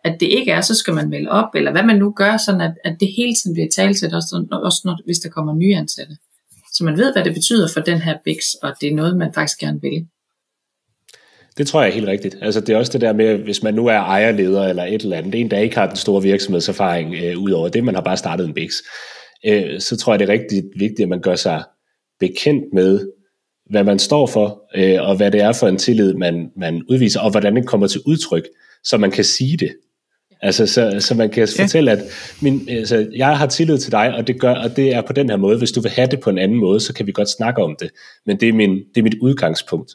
at 0.05 0.17
det 0.21 0.27
ikke 0.27 0.53
er, 0.53 0.61
så 0.61 0.75
skal 0.75 0.95
man 0.95 1.09
melde 1.09 1.31
op, 1.31 1.49
eller 1.55 1.73
hvad 1.73 1.83
man 1.83 1.99
nu 1.99 2.13
gør, 2.13 2.37
sådan 2.37 2.61
at, 2.61 2.75
at 2.85 2.97
det 3.01 3.09
hele 3.17 3.35
tiden 3.35 3.55
bliver 3.55 3.69
talt 3.75 3.99
til, 3.99 4.15
også, 4.15 4.47
også 4.53 4.81
når, 4.85 4.99
hvis 5.05 5.19
der 5.19 5.29
kommer 5.29 5.55
nye 5.55 5.77
ansatte. 5.77 6.17
Så 6.75 6.85
man 6.85 6.99
ved, 6.99 7.13
hvad 7.13 7.25
det 7.25 7.35
betyder 7.35 7.69
for 7.69 7.81
den 7.81 7.99
her 7.99 8.15
BIX, 8.25 8.39
og 8.63 8.73
det 8.81 8.89
er 8.89 8.95
noget, 8.95 9.17
man 9.17 9.35
faktisk 9.35 9.59
gerne 9.59 9.81
vil. 9.81 10.07
Det 11.59 11.67
tror 11.67 11.81
jeg 11.83 11.89
er 11.89 11.95
helt 11.95 12.09
rigtigt. 12.09 12.37
Altså 12.41 12.61
det 12.61 12.69
er 12.69 12.77
også 12.77 12.93
det 12.93 13.01
der 13.01 13.13
med, 13.13 13.39
hvis 13.39 13.63
man 13.63 13.75
nu 13.75 13.87
er 13.87 13.99
ejerleder 13.99 14.69
eller 14.69 14.85
et 14.85 15.03
eller 15.03 15.17
andet, 15.17 15.35
en 15.35 15.51
der 15.51 15.59
ikke 15.59 15.77
har 15.77 15.87
den 15.87 15.97
store 15.97 16.23
virksomhedserfaring 16.23 17.15
øh, 17.15 17.39
ud 17.39 17.51
over 17.51 17.69
det, 17.69 17.85
man 17.85 17.95
har 17.95 18.03
bare 18.03 18.17
startet 18.17 18.47
en 18.47 18.55
BIX, 18.55 18.73
øh, 19.47 19.81
så 19.81 19.97
tror 19.97 20.13
jeg 20.13 20.21
det 20.21 20.29
er 20.29 20.33
rigtig 20.33 20.63
vigtigt, 20.77 21.01
at 21.01 21.09
man 21.09 21.21
gør 21.21 21.37
sig 21.37 21.63
bekendt 22.21 22.65
med, 22.73 23.09
hvad 23.71 23.85
man 23.85 23.99
står 23.99 24.27
for, 24.27 24.63
øh, 24.77 25.09
og 25.09 25.17
hvad 25.17 25.31
det 25.31 25.41
er 25.41 25.53
for 25.53 25.69
en 25.69 25.79
tillid, 25.79 26.15
man, 26.15 26.51
man 26.57 26.83
udviser, 26.89 27.21
og 27.21 27.31
hvordan 27.31 27.57
det 27.57 27.67
kommer 27.67 27.87
til 27.87 28.01
udtryk, 28.07 28.45
så 28.85 28.97
man 28.97 29.11
kan 29.11 29.25
sige 29.25 29.57
det. 29.57 29.73
Altså, 30.43 30.67
så, 30.67 30.97
så 31.01 31.15
man 31.15 31.31
kan 31.31 31.49
ja. 31.59 31.63
fortælle, 31.63 31.91
at 31.91 31.99
min, 32.41 32.69
altså, 32.69 33.07
jeg 33.17 33.39
har 33.39 33.47
tillid 33.47 33.79
til 33.79 33.93
dig, 33.93 34.15
og 34.15 34.27
det, 34.27 34.41
gør, 34.41 34.55
og 34.55 34.77
det 34.77 34.95
er 34.95 35.03
på 35.03 35.13
den 35.13 35.31
her 35.31 35.37
måde. 35.37 35.59
Hvis 35.59 35.73
du 35.73 35.81
vil 35.81 35.91
have 35.91 36.09
det 36.09 36.21
på 36.21 36.31
en 36.31 36.39
anden 36.39 36.59
måde, 36.59 36.81
så 36.81 36.95
kan 36.95 37.07
vi 37.07 37.13
godt 37.13 37.29
snakke 37.29 37.63
om 37.63 37.77
det. 37.81 37.91
Men 38.27 38.41
det 38.41 38.49
er, 38.49 38.53
min, 38.53 38.71
det 38.71 38.99
er 38.99 39.03
mit 39.03 39.19
udgangspunkt. 39.21 39.93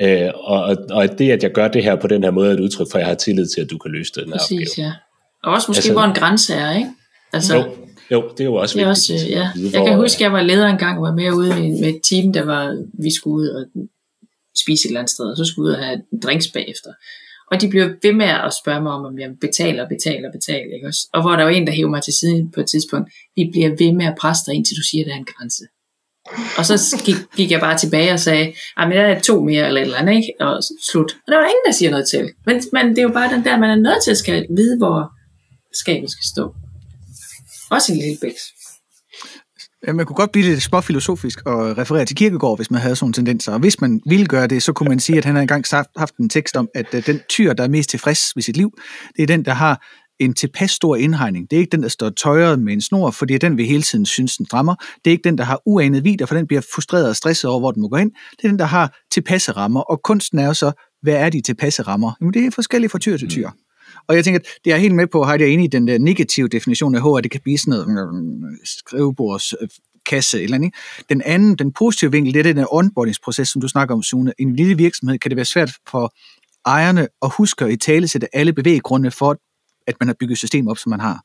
Øh, 0.00 0.30
og, 0.34 0.76
og 0.90 1.18
det, 1.18 1.30
at 1.30 1.42
jeg 1.42 1.52
gør 1.52 1.68
det 1.68 1.84
her 1.84 1.96
på 1.96 2.06
den 2.06 2.22
her 2.22 2.30
måde, 2.30 2.48
er 2.50 2.54
et 2.54 2.60
udtryk 2.60 2.86
for, 2.90 2.98
at 2.98 3.00
jeg 3.00 3.08
har 3.08 3.14
tillid 3.14 3.46
til, 3.46 3.60
at 3.60 3.70
du 3.70 3.78
kan 3.78 3.90
løse 3.90 4.12
den 4.14 4.28
her 4.28 4.38
Præcis, 4.38 4.70
opgave. 4.70 4.86
ja. 4.86 4.92
Og 5.44 5.52
også 5.52 5.64
måske, 5.68 5.78
altså, 5.78 5.92
hvor 5.92 6.02
en 6.02 6.14
grænse 6.14 6.54
er, 6.54 6.76
ikke? 6.76 6.90
Altså, 7.32 7.56
jo, 7.56 7.64
jo, 8.10 8.28
det 8.30 8.40
er 8.40 8.44
jo 8.44 8.54
også 8.54 8.78
det 8.78 8.84
er 8.84 8.88
vigtigt. 8.88 9.14
Også, 9.14 9.28
ja. 9.28 9.50
Vide, 9.54 9.78
jeg 9.78 9.86
kan 9.86 9.96
huske, 9.96 10.16
at 10.16 10.20
jeg 10.20 10.32
var 10.32 10.42
leder 10.42 10.66
engang 10.66 10.98
og 10.98 11.02
var 11.02 11.14
med 11.14 11.32
ude 11.32 11.48
med, 11.48 11.80
med 11.80 11.88
et 11.88 12.00
team, 12.10 12.32
der 12.32 12.44
var, 12.44 12.84
vi 13.02 13.14
skulle 13.14 13.34
ud 13.34 13.48
og 13.48 13.66
spise 14.62 14.86
et 14.86 14.88
eller 14.88 15.00
andet 15.00 15.10
sted, 15.10 15.24
og 15.24 15.36
så 15.36 15.44
skulle 15.44 15.66
vi 15.66 15.70
ud 15.70 15.74
og 15.74 15.84
have 15.84 16.00
drinks 16.22 16.48
bagefter. 16.48 16.90
Og 17.50 17.60
de 17.60 17.68
blev 17.68 17.84
ved 18.02 18.12
med 18.12 18.26
at 18.26 18.52
spørge 18.62 18.82
mig 18.82 18.92
om, 18.92 19.04
om 19.04 19.18
jeg 19.18 19.30
betaler, 19.40 19.88
betaler, 19.88 20.32
betaler. 20.32 20.74
Ikke 20.74 20.86
også? 20.86 21.08
Og 21.12 21.20
hvor 21.22 21.36
der 21.36 21.44
var 21.44 21.50
en, 21.50 21.66
der 21.66 21.72
hævde 21.72 21.90
mig 21.90 22.02
til 22.02 22.12
siden 22.20 22.50
på 22.50 22.60
et 22.60 22.66
tidspunkt, 22.66 23.12
vi 23.36 23.48
bliver 23.52 23.68
ved 23.68 23.92
med 23.92 24.06
at 24.06 24.16
presse 24.20 24.42
dig, 24.46 24.54
indtil 24.54 24.76
du 24.76 24.82
siger, 24.90 25.04
at 25.04 25.06
der 25.08 25.14
er 25.14 25.18
en 25.18 25.32
grænse. 25.34 25.64
Og 26.58 26.66
så 26.66 27.02
gik, 27.04 27.16
gik 27.36 27.50
jeg 27.50 27.60
bare 27.60 27.78
tilbage 27.78 28.12
og 28.12 28.20
sagde, 28.20 28.52
ah, 28.76 28.88
at 28.88 28.94
der 28.94 29.02
er 29.02 29.20
to 29.20 29.44
mere 29.44 29.66
eller 29.66 29.80
et 29.80 29.84
eller 29.84 29.98
andet, 29.98 30.14
ikke? 30.14 30.32
Og 30.40 30.62
slut. 30.90 31.12
Og 31.26 31.32
der 31.32 31.36
var 31.36 31.44
ingen, 31.44 31.64
der 31.66 31.72
siger 31.72 31.90
noget 31.90 32.06
til. 32.10 32.30
Men, 32.46 32.62
men 32.72 32.88
det 32.88 32.98
er 32.98 33.02
jo 33.02 33.12
bare 33.12 33.34
den 33.34 33.44
der, 33.44 33.58
man 33.58 33.70
er 33.70 33.76
nødt 33.76 34.04
til 34.04 34.10
at 34.10 34.16
skal 34.16 34.46
vide, 34.56 34.76
hvor 34.78 35.12
skabet 35.82 36.10
skal 36.10 36.24
stå. 36.34 36.54
Også 37.70 37.92
en 37.92 37.98
lille 37.98 38.18
bæks. 38.20 38.42
Ja, 39.86 39.92
man 39.92 40.06
kunne 40.06 40.16
godt 40.16 40.32
blive 40.32 40.46
lidt 40.46 40.62
småfilosofisk 40.62 41.38
og 41.46 41.78
referere 41.78 42.04
til 42.04 42.16
Kirkegård, 42.16 42.58
hvis 42.58 42.70
man 42.70 42.80
havde 42.80 42.96
sådan 42.96 43.12
tendenser. 43.12 43.52
Og 43.52 43.58
hvis 43.58 43.80
man 43.80 44.00
ville 44.06 44.26
gøre 44.26 44.46
det, 44.46 44.62
så 44.62 44.72
kunne 44.72 44.88
man 44.88 45.00
sige, 45.00 45.18
at 45.18 45.24
han 45.24 45.34
har 45.34 45.42
engang 45.42 45.64
haft 45.96 46.16
en 46.16 46.28
tekst 46.28 46.56
om, 46.56 46.68
at 46.74 46.94
øh, 46.94 47.06
den 47.06 47.20
tyr, 47.28 47.52
der 47.52 47.64
er 47.64 47.68
mest 47.68 47.90
tilfreds 47.90 48.36
ved 48.36 48.42
sit 48.42 48.56
liv, 48.56 48.70
det 49.16 49.22
er 49.22 49.26
den, 49.26 49.44
der 49.44 49.54
har 49.54 49.86
en 50.20 50.34
tilpas 50.34 50.70
stor 50.70 50.96
indhegning. 50.96 51.50
Det 51.50 51.56
er 51.56 51.60
ikke 51.60 51.70
den, 51.70 51.82
der 51.82 51.88
står 51.88 52.10
tøjret 52.10 52.58
med 52.58 52.72
en 52.72 52.80
snor, 52.80 53.10
for 53.10 53.26
det 53.26 53.34
er 53.34 53.38
den, 53.38 53.56
vi 53.56 53.64
hele 53.64 53.82
tiden 53.82 54.06
synes, 54.06 54.36
den 54.36 54.46
strammer. 54.46 54.74
Det 54.74 55.10
er 55.10 55.10
ikke 55.10 55.24
den, 55.24 55.38
der 55.38 55.44
har 55.44 55.62
uanet 55.66 56.04
vidder, 56.04 56.26
for 56.26 56.34
den 56.34 56.46
bliver 56.46 56.62
frustreret 56.74 57.08
og 57.08 57.16
stresset 57.16 57.50
over, 57.50 57.60
hvor 57.60 57.70
den 57.70 57.82
må 57.82 57.88
gå 57.88 57.96
ind. 57.96 58.12
Det 58.30 58.44
er 58.44 58.48
den, 58.48 58.58
der 58.58 58.64
har 58.64 58.98
tilpasse 59.12 59.52
rammer, 59.52 59.80
og 59.80 60.00
kunsten 60.04 60.38
er 60.38 60.46
jo 60.46 60.54
så, 60.54 60.72
hvad 61.02 61.14
er 61.14 61.30
de 61.30 61.40
tilpasse 61.40 61.82
rammer? 61.82 62.12
Jamen, 62.20 62.34
det 62.34 62.46
er 62.46 62.50
forskellige 62.50 62.90
fra 62.90 62.98
tyr 62.98 63.16
til 63.16 63.28
tyr. 63.28 63.48
Mm. 63.48 63.58
Og 64.08 64.16
jeg 64.16 64.24
tænker, 64.24 64.40
at 64.40 64.46
det 64.64 64.72
er 64.72 64.76
helt 64.76 64.94
med 64.94 65.06
på, 65.06 65.22
at 65.22 65.40
jeg 65.40 65.48
enig 65.48 65.64
i 65.64 65.68
den 65.68 65.88
der 65.88 65.98
negative 65.98 66.48
definition 66.48 66.94
af 66.94 67.02
H, 67.02 67.06
at 67.18 67.24
det 67.24 67.30
kan 67.30 67.40
blive 67.40 67.58
sådan 67.58 67.70
noget 67.70 68.14
mm, 68.14 68.42
skrivebords 68.64 69.54
kasse 70.06 70.42
eller 70.42 70.56
andet. 70.56 70.74
Den 71.08 71.22
anden, 71.22 71.56
den 71.56 71.72
positive 71.72 72.12
vinkel, 72.12 72.34
det 72.34 72.46
er 72.46 72.54
den 72.54 72.66
onboardingsproces, 72.70 73.48
som 73.48 73.60
du 73.60 73.68
snakker 73.68 73.94
om, 73.94 74.02
Sune. 74.02 74.32
En 74.38 74.56
lille 74.56 74.76
virksomhed 74.76 75.18
kan 75.18 75.30
det 75.30 75.36
være 75.36 75.44
svært 75.44 75.70
for 75.90 76.14
ejerne 76.66 77.08
at 77.22 77.32
huske 77.36 77.64
at 77.64 77.70
i 77.70 77.76
tale 77.76 78.08
sætte 78.08 78.36
alle 78.36 78.52
bevæggrunde 78.52 79.10
for, 79.10 79.30
at 79.30 79.36
man 80.00 80.08
har 80.08 80.16
bygget 80.20 80.38
system 80.38 80.68
op, 80.68 80.78
som 80.78 80.90
man 80.90 81.00
har. 81.00 81.20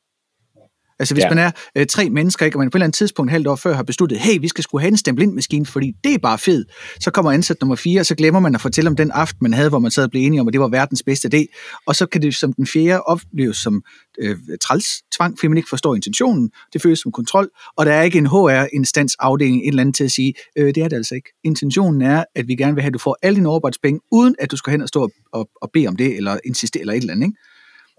Altså 0.98 1.14
hvis 1.14 1.24
ja. 1.24 1.28
man 1.28 1.38
er 1.38 1.50
øh, 1.76 1.86
tre 1.86 2.10
mennesker, 2.10 2.46
ikke, 2.46 2.56
og 2.56 2.58
man 2.58 2.70
på 2.70 2.76
et 2.76 2.78
eller 2.78 2.84
andet 2.84 2.96
tidspunkt 2.96 3.30
halvt 3.30 3.46
år 3.46 3.56
før 3.56 3.74
har 3.74 3.82
besluttet, 3.82 4.18
hey, 4.18 4.40
vi 4.40 4.48
skal 4.48 4.64
skulle 4.64 4.82
have 4.82 4.88
en 4.88 4.96
stempelindmaskine, 4.96 5.66
fordi 5.66 5.92
det 6.04 6.14
er 6.14 6.18
bare 6.18 6.38
fedt. 6.38 6.68
Så 7.00 7.10
kommer 7.10 7.32
ansat 7.32 7.56
nummer 7.60 7.76
fire, 7.76 8.00
og 8.00 8.06
så 8.06 8.14
glemmer 8.14 8.40
man 8.40 8.54
at 8.54 8.60
fortælle 8.60 8.90
om 8.90 8.96
den 8.96 9.10
aften, 9.10 9.38
man 9.40 9.52
havde, 9.52 9.68
hvor 9.68 9.78
man 9.78 9.90
sad 9.90 10.04
og 10.04 10.10
blev 10.10 10.22
enige 10.22 10.40
om, 10.40 10.48
at 10.48 10.52
det 10.52 10.60
var 10.60 10.68
verdens 10.68 11.02
bedste 11.02 11.30
idé. 11.34 11.44
Og 11.86 11.96
så 11.96 12.06
kan 12.06 12.22
det 12.22 12.34
som 12.34 12.52
den 12.52 12.66
fjerde 12.66 13.02
opleves 13.02 13.56
som 13.56 13.82
øh, 14.18 14.36
træls 14.62 14.86
tvang, 15.16 15.38
fordi 15.38 15.48
man 15.48 15.56
ikke 15.56 15.68
forstår 15.68 15.94
intentionen. 15.94 16.50
Det 16.72 16.82
føles 16.82 16.98
som 16.98 17.12
kontrol, 17.12 17.48
og 17.76 17.86
der 17.86 17.92
er 17.92 18.02
ikke 18.02 18.18
en 18.18 18.26
HR-instans 18.26 19.16
afdeling 19.18 19.62
et 19.62 19.68
eller 19.68 19.80
andet 19.80 19.96
til 19.96 20.04
at 20.04 20.10
sige, 20.10 20.34
øh, 20.58 20.66
det 20.66 20.78
er 20.78 20.88
det 20.88 20.96
altså 20.96 21.14
ikke. 21.14 21.28
Intentionen 21.44 22.02
er, 22.02 22.24
at 22.34 22.48
vi 22.48 22.56
gerne 22.56 22.74
vil 22.74 22.82
have, 22.82 22.90
at 22.90 22.94
du 22.94 22.98
får 22.98 23.16
alle 23.22 23.36
dine 23.36 23.48
overarbejdspenge, 23.48 24.00
uden 24.12 24.34
at 24.38 24.50
du 24.50 24.56
skal 24.56 24.70
hen 24.70 24.82
og 24.82 24.88
stå 24.88 25.02
og, 25.02 25.10
og, 25.32 25.48
og 25.62 25.70
bede 25.72 25.86
om 25.86 25.96
det, 25.96 26.16
eller 26.16 26.38
insistere, 26.44 26.80
eller 26.80 26.92
et 26.92 27.00
eller 27.00 27.12
andet. 27.12 27.26
Ikke? 27.26 27.38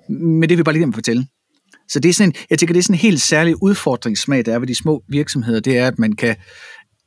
Men 0.10 0.50
det 0.50 0.58
vil 0.58 0.64
bare 0.64 0.74
lige 0.74 0.86
dem 0.86 0.94
fortælle. 0.94 1.28
Så 1.90 2.00
det 2.00 2.10
er 2.10 2.14
sådan 2.14 2.30
en, 2.30 2.36
jeg 2.50 2.60
tænker, 2.60 2.74
det 2.74 2.80
er 2.80 2.84
sådan 2.84 2.96
en 2.96 3.00
helt 3.00 3.22
særlig 3.22 3.64
udfordringssmag, 3.64 4.46
der 4.46 4.54
er 4.54 4.60
ved 4.60 4.68
de 4.68 4.76
små 4.76 5.04
virksomheder, 5.10 5.60
det 5.60 5.78
er, 5.78 5.88
at 5.88 6.00
man 6.00 6.14
kan, 6.14 6.36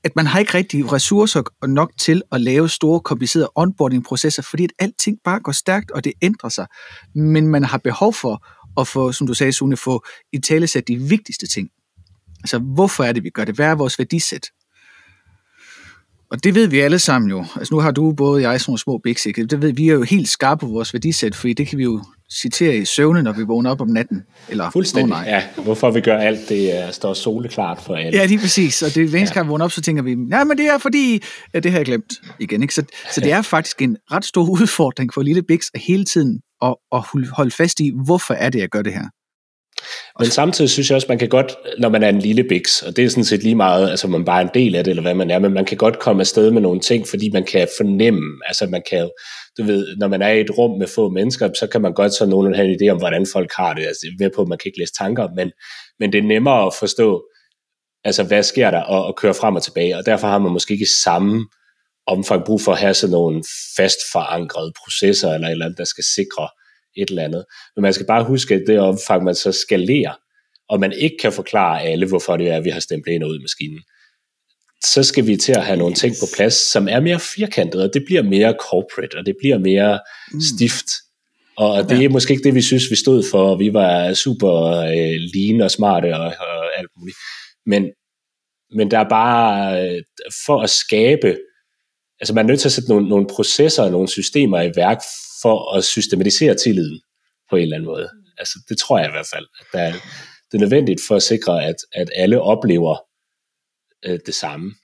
at 0.05 0.17
man 0.17 0.27
har 0.27 0.39
ikke 0.39 0.55
rigtig 0.55 0.93
ressourcer 0.93 1.67
nok 1.67 1.93
til 2.01 2.23
at 2.33 2.41
lave 2.41 2.69
store, 2.69 3.01
komplicerede 3.01 3.51
onboarding-processer, 3.55 4.43
fordi 4.43 4.65
at 4.65 4.73
alting 4.79 5.19
bare 5.25 5.41
går 5.41 5.53
stærkt, 5.53 5.91
og 5.91 6.05
det 6.05 6.13
ændrer 6.23 6.49
sig. 6.49 6.67
Men 7.15 7.49
man 7.49 7.65
har 7.65 7.79
behov 7.79 8.15
for 8.15 8.47
at 8.81 8.89
få, 8.89 9.13
som 9.13 9.27
du 9.27 9.35
sagde, 9.35 9.53
Sune, 9.53 9.77
få 9.77 10.05
i 10.33 10.39
tale 10.39 10.67
sat 10.67 10.89
de 10.89 10.97
vigtigste 10.97 11.47
ting. 11.47 11.69
Altså, 12.41 12.59
hvorfor 12.59 13.05
er 13.05 13.13
det, 13.13 13.25
vi 13.25 13.31
gør 13.31 13.45
det? 13.45 13.55
Hvad 13.55 13.67
er 13.67 13.75
vores 13.75 13.99
værdisæt? 13.99 14.47
Og 16.31 16.45
det 16.45 16.55
ved 16.55 16.67
vi 16.67 16.81
alle 16.81 16.99
sammen 16.99 17.31
jo. 17.31 17.45
Altså 17.57 17.75
nu 17.75 17.81
har 17.81 17.91
du 17.91 18.13
både 18.13 18.49
jeg 18.51 18.61
sådan 18.61 18.71
nogle 18.71 18.79
små 18.79 18.99
big 18.99 19.17
Det 19.51 19.63
ved 19.63 19.73
vi 19.73 19.89
er 19.89 19.93
jo 19.93 20.03
helt 20.03 20.29
skarpe 20.29 20.61
på 20.61 20.67
vores 20.67 20.93
værdisæt, 20.93 21.35
fordi 21.35 21.53
det 21.53 21.67
kan 21.67 21.79
vi 21.79 21.85
jo 21.85 22.05
citere 22.33 22.77
i 22.77 22.85
søvne, 22.85 23.23
når 23.23 23.33
vi 23.33 23.43
vågner 23.43 23.71
op 23.71 23.81
om 23.81 23.89
natten. 23.89 24.23
Eller, 24.49 24.71
Fuldstændig, 24.71 25.17
oh, 25.17 25.23
ja. 25.27 25.43
Hvorfor 25.57 25.91
vi 25.91 26.01
gør 26.01 26.17
alt, 26.17 26.49
det 26.49 26.85
uh, 26.85 26.93
står 26.93 27.15
soleklart 27.15 27.79
for 27.87 27.95
alle. 27.95 28.19
Ja, 28.19 28.27
lige 28.27 28.39
præcis. 28.39 28.83
Og 28.83 28.95
det 28.95 29.09
hver 29.09 29.19
eneste 29.19 29.35
gang, 29.35 29.47
vi 29.47 29.51
vågner 29.51 29.65
op, 29.65 29.73
så 29.73 29.81
tænker 29.81 30.03
vi, 30.03 30.11
ja, 30.11 30.45
men 30.45 30.59
det 30.59 30.67
er 30.67 30.79
fordi, 30.79 31.23
ja, 31.55 31.61
det 31.61 31.71
har 31.71 31.79
jeg 31.79 31.87
glemt 31.87 32.13
igen. 32.39 32.63
Ikke? 32.63 32.75
Så, 32.75 32.83
så 33.13 33.21
det 33.21 33.33
er 33.33 33.43
faktisk 33.43 33.83
en 33.83 33.97
ret 34.13 34.25
stor 34.25 34.51
udfordring 34.51 35.15
for 35.15 35.23
Lille 35.23 35.43
Bix 35.43 35.67
at 35.75 35.81
hele 35.81 36.05
tiden 36.05 36.41
at, 36.63 36.75
at 36.93 37.01
holde 37.33 37.51
fast 37.51 37.81
i, 37.81 37.93
hvorfor 38.05 38.35
er 38.35 38.51
det, 38.51 38.59
jeg 38.59 38.69
gør 38.69 38.83
det 38.83 38.93
her. 38.93 39.05
Men 40.19 40.31
samtidig 40.31 40.71
synes 40.71 40.91
jeg 40.91 40.97
også, 40.97 41.07
man 41.09 41.19
kan 41.19 41.29
godt, 41.29 41.53
når 41.79 41.89
man 41.89 42.03
er 42.03 42.09
en 42.09 42.19
lille 42.19 42.45
biks, 42.45 42.83
og 42.83 42.97
det 42.97 43.05
er 43.05 43.09
sådan 43.09 43.25
set 43.25 43.43
lige 43.43 43.55
meget, 43.55 43.91
altså 43.91 44.09
man 44.09 44.25
bare 44.25 44.43
er 44.43 44.45
en 44.45 44.51
del 44.55 44.75
af 44.75 44.85
det, 44.85 44.91
eller 44.91 45.03
hvad 45.03 45.15
man 45.15 45.31
er, 45.31 45.39
men 45.39 45.53
man 45.53 45.65
kan 45.65 45.77
godt 45.77 45.99
komme 45.99 46.21
afsted 46.21 46.51
med 46.51 46.63
nogle 46.63 46.81
ting, 46.81 47.09
fordi 47.09 47.31
man 47.33 47.45
kan 47.45 47.69
fornemme, 47.79 48.41
altså 48.47 48.67
man 48.67 48.83
kan 48.91 49.11
du 49.59 49.63
ved, 49.63 49.97
når 49.97 50.09
man 50.09 50.23
er 50.23 50.29
i 50.29 50.41
et 50.41 50.59
rum 50.59 50.79
med 50.79 50.87
få 50.87 51.09
mennesker, 51.09 51.51
så 51.59 51.67
kan 51.67 51.83
man 51.83 51.95
godt 51.95 52.15
så 52.15 52.27
nogenlunde 52.27 52.57
have 52.57 52.69
en 52.69 52.79
idé 52.83 52.89
om, 52.89 52.99
hvordan 52.99 53.27
folk 53.33 53.51
har 53.57 53.75
det. 53.75 53.87
Altså, 53.87 54.07
ved 54.19 54.31
på, 54.37 54.43
at 54.43 54.49
man 54.49 54.59
kan 54.59 54.69
ikke 54.69 54.79
læse 54.79 54.95
tanker, 54.99 55.29
men, 55.37 55.53
men 55.99 56.13
det 56.13 56.19
er 56.19 56.23
nemmere 56.23 56.67
at 56.67 56.75
forstå, 56.79 57.25
altså 58.05 58.23
hvad 58.23 58.43
sker 58.43 58.71
der, 58.71 58.81
og, 58.81 59.07
og 59.07 59.17
køre 59.17 59.35
frem 59.35 59.57
og 59.57 59.63
tilbage, 59.63 59.97
og 59.97 60.07
derfor 60.07 60.29
har 60.29 60.39
man 60.39 60.53
måske 60.53 60.75
ikke 60.75 60.87
samme 61.03 61.47
omfang 62.07 62.45
brug 62.45 62.61
for 62.61 62.73
at 62.73 62.79
have 62.79 62.95
sådan 62.95 63.13
nogle 63.13 63.43
fast 63.77 63.99
forankrede 64.13 64.73
processer, 64.85 65.35
eller 65.35 65.49
et 65.49 65.53
eller 65.53 65.65
andet, 65.65 65.79
der 65.79 65.85
skal 65.85 66.05
sikre 66.05 66.49
et 66.97 67.11
eller 67.11 67.23
andet. 67.23 67.45
Men 67.77 67.83
man 67.83 67.93
skal 67.93 68.07
bare 68.07 68.25
huske, 68.25 68.55
at 68.55 68.63
det 68.67 68.79
omfang, 68.81 69.25
man 69.25 69.35
så 69.35 69.53
skalerer, 69.53 70.15
og 70.69 70.81
man 70.81 70.93
ikke 70.93 71.17
kan 71.21 71.33
forklare 71.33 71.83
alle, 71.83 72.09
hvorfor 72.09 72.37
det 72.37 72.49
er, 72.49 72.57
at 72.57 72.65
vi 72.65 72.71
har 72.71 72.81
stemplet 72.81 73.13
ind 73.13 73.23
og 73.23 73.31
ud 73.31 73.39
i 73.39 73.43
maskinen, 73.43 73.81
så 74.85 75.03
skal 75.03 75.27
vi 75.27 75.37
til 75.37 75.53
at 75.53 75.65
have 75.65 75.79
nogle 75.79 75.95
ting 75.95 76.15
på 76.21 76.27
plads, 76.37 76.55
som 76.55 76.89
er 76.89 77.01
mere 77.01 77.21
firkantet, 77.21 77.83
og 77.83 77.91
det 77.95 78.03
bliver 78.07 78.23
mere 78.23 78.55
corporate, 78.61 79.19
og 79.19 79.27
det 79.27 79.35
bliver 79.41 79.59
mere 79.59 80.01
mm. 80.33 80.41
stift. 80.41 80.87
Og 81.57 81.89
det 81.89 82.05
er 82.05 82.09
måske 82.09 82.33
ikke 82.33 82.45
det, 82.45 82.55
vi 82.55 82.63
synes, 82.63 82.91
vi 82.91 82.97
stod 82.97 83.25
for, 83.31 83.57
vi 83.57 83.73
var 83.73 84.15
super 84.15 84.53
øh, 84.77 85.17
lean 85.35 85.61
og 85.61 85.71
smarte 85.71 86.17
og, 86.17 86.25
og 86.25 86.79
alt 86.79 86.91
muligt. 86.99 87.17
Men, 87.67 87.91
men 88.75 88.91
der 88.91 88.99
er 88.99 89.09
bare, 89.09 89.83
øh, 89.83 90.03
for 90.47 90.63
at 90.63 90.71
skabe, 90.71 91.37
altså 92.21 92.35
man 92.35 92.45
er 92.45 92.49
nødt 92.49 92.61
til 92.61 92.69
at 92.69 92.73
sætte 92.73 92.89
nogle, 92.91 93.09
nogle 93.09 93.27
processer 93.27 93.83
og 93.83 93.91
nogle 93.91 94.09
systemer 94.09 94.63
i 94.63 94.73
værk, 94.77 94.99
for 95.43 95.77
at 95.77 95.85
systematisere 95.85 96.55
tilliden 96.55 97.01
på 97.51 97.57
en 97.57 97.63
eller 97.63 97.77
anden 97.77 97.87
måde. 97.87 98.09
Altså 98.39 98.59
det 98.69 98.79
tror 98.79 98.99
jeg 98.99 99.09
i 99.09 99.11
hvert 99.11 99.31
fald, 99.35 99.47
at 99.61 99.67
der 99.73 99.81
er, 99.81 99.93
det 100.53 100.55
er 100.55 100.59
nødvendigt 100.59 101.01
for 101.09 101.17
at 101.17 101.23
sikre, 101.23 101.65
at, 101.65 101.77
at 101.93 102.11
alle 102.17 102.41
oplever 102.41 102.97
øh, 104.07 104.19
det 104.27 104.35
samme. 104.35 104.75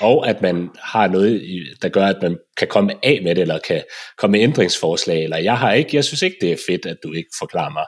Og 0.00 0.28
at 0.28 0.42
man 0.42 0.70
har 0.78 1.08
noget, 1.08 1.42
der 1.82 1.88
gør, 1.88 2.06
at 2.06 2.22
man 2.22 2.38
kan 2.56 2.68
komme 2.68 2.92
af 3.02 3.20
med 3.22 3.34
det, 3.34 3.42
eller 3.42 3.58
kan 3.58 3.82
komme 4.18 4.32
med 4.32 4.40
ændringsforslag, 4.40 5.24
eller 5.24 5.36
jeg 5.36 5.58
har 5.58 5.72
ikke, 5.72 5.96
jeg 5.96 6.04
synes 6.04 6.22
ikke, 6.22 6.36
det 6.40 6.52
er 6.52 6.56
fedt, 6.66 6.86
at 6.86 6.96
du 7.02 7.12
ikke 7.12 7.30
forklarer 7.38 7.72
mig, 7.72 7.86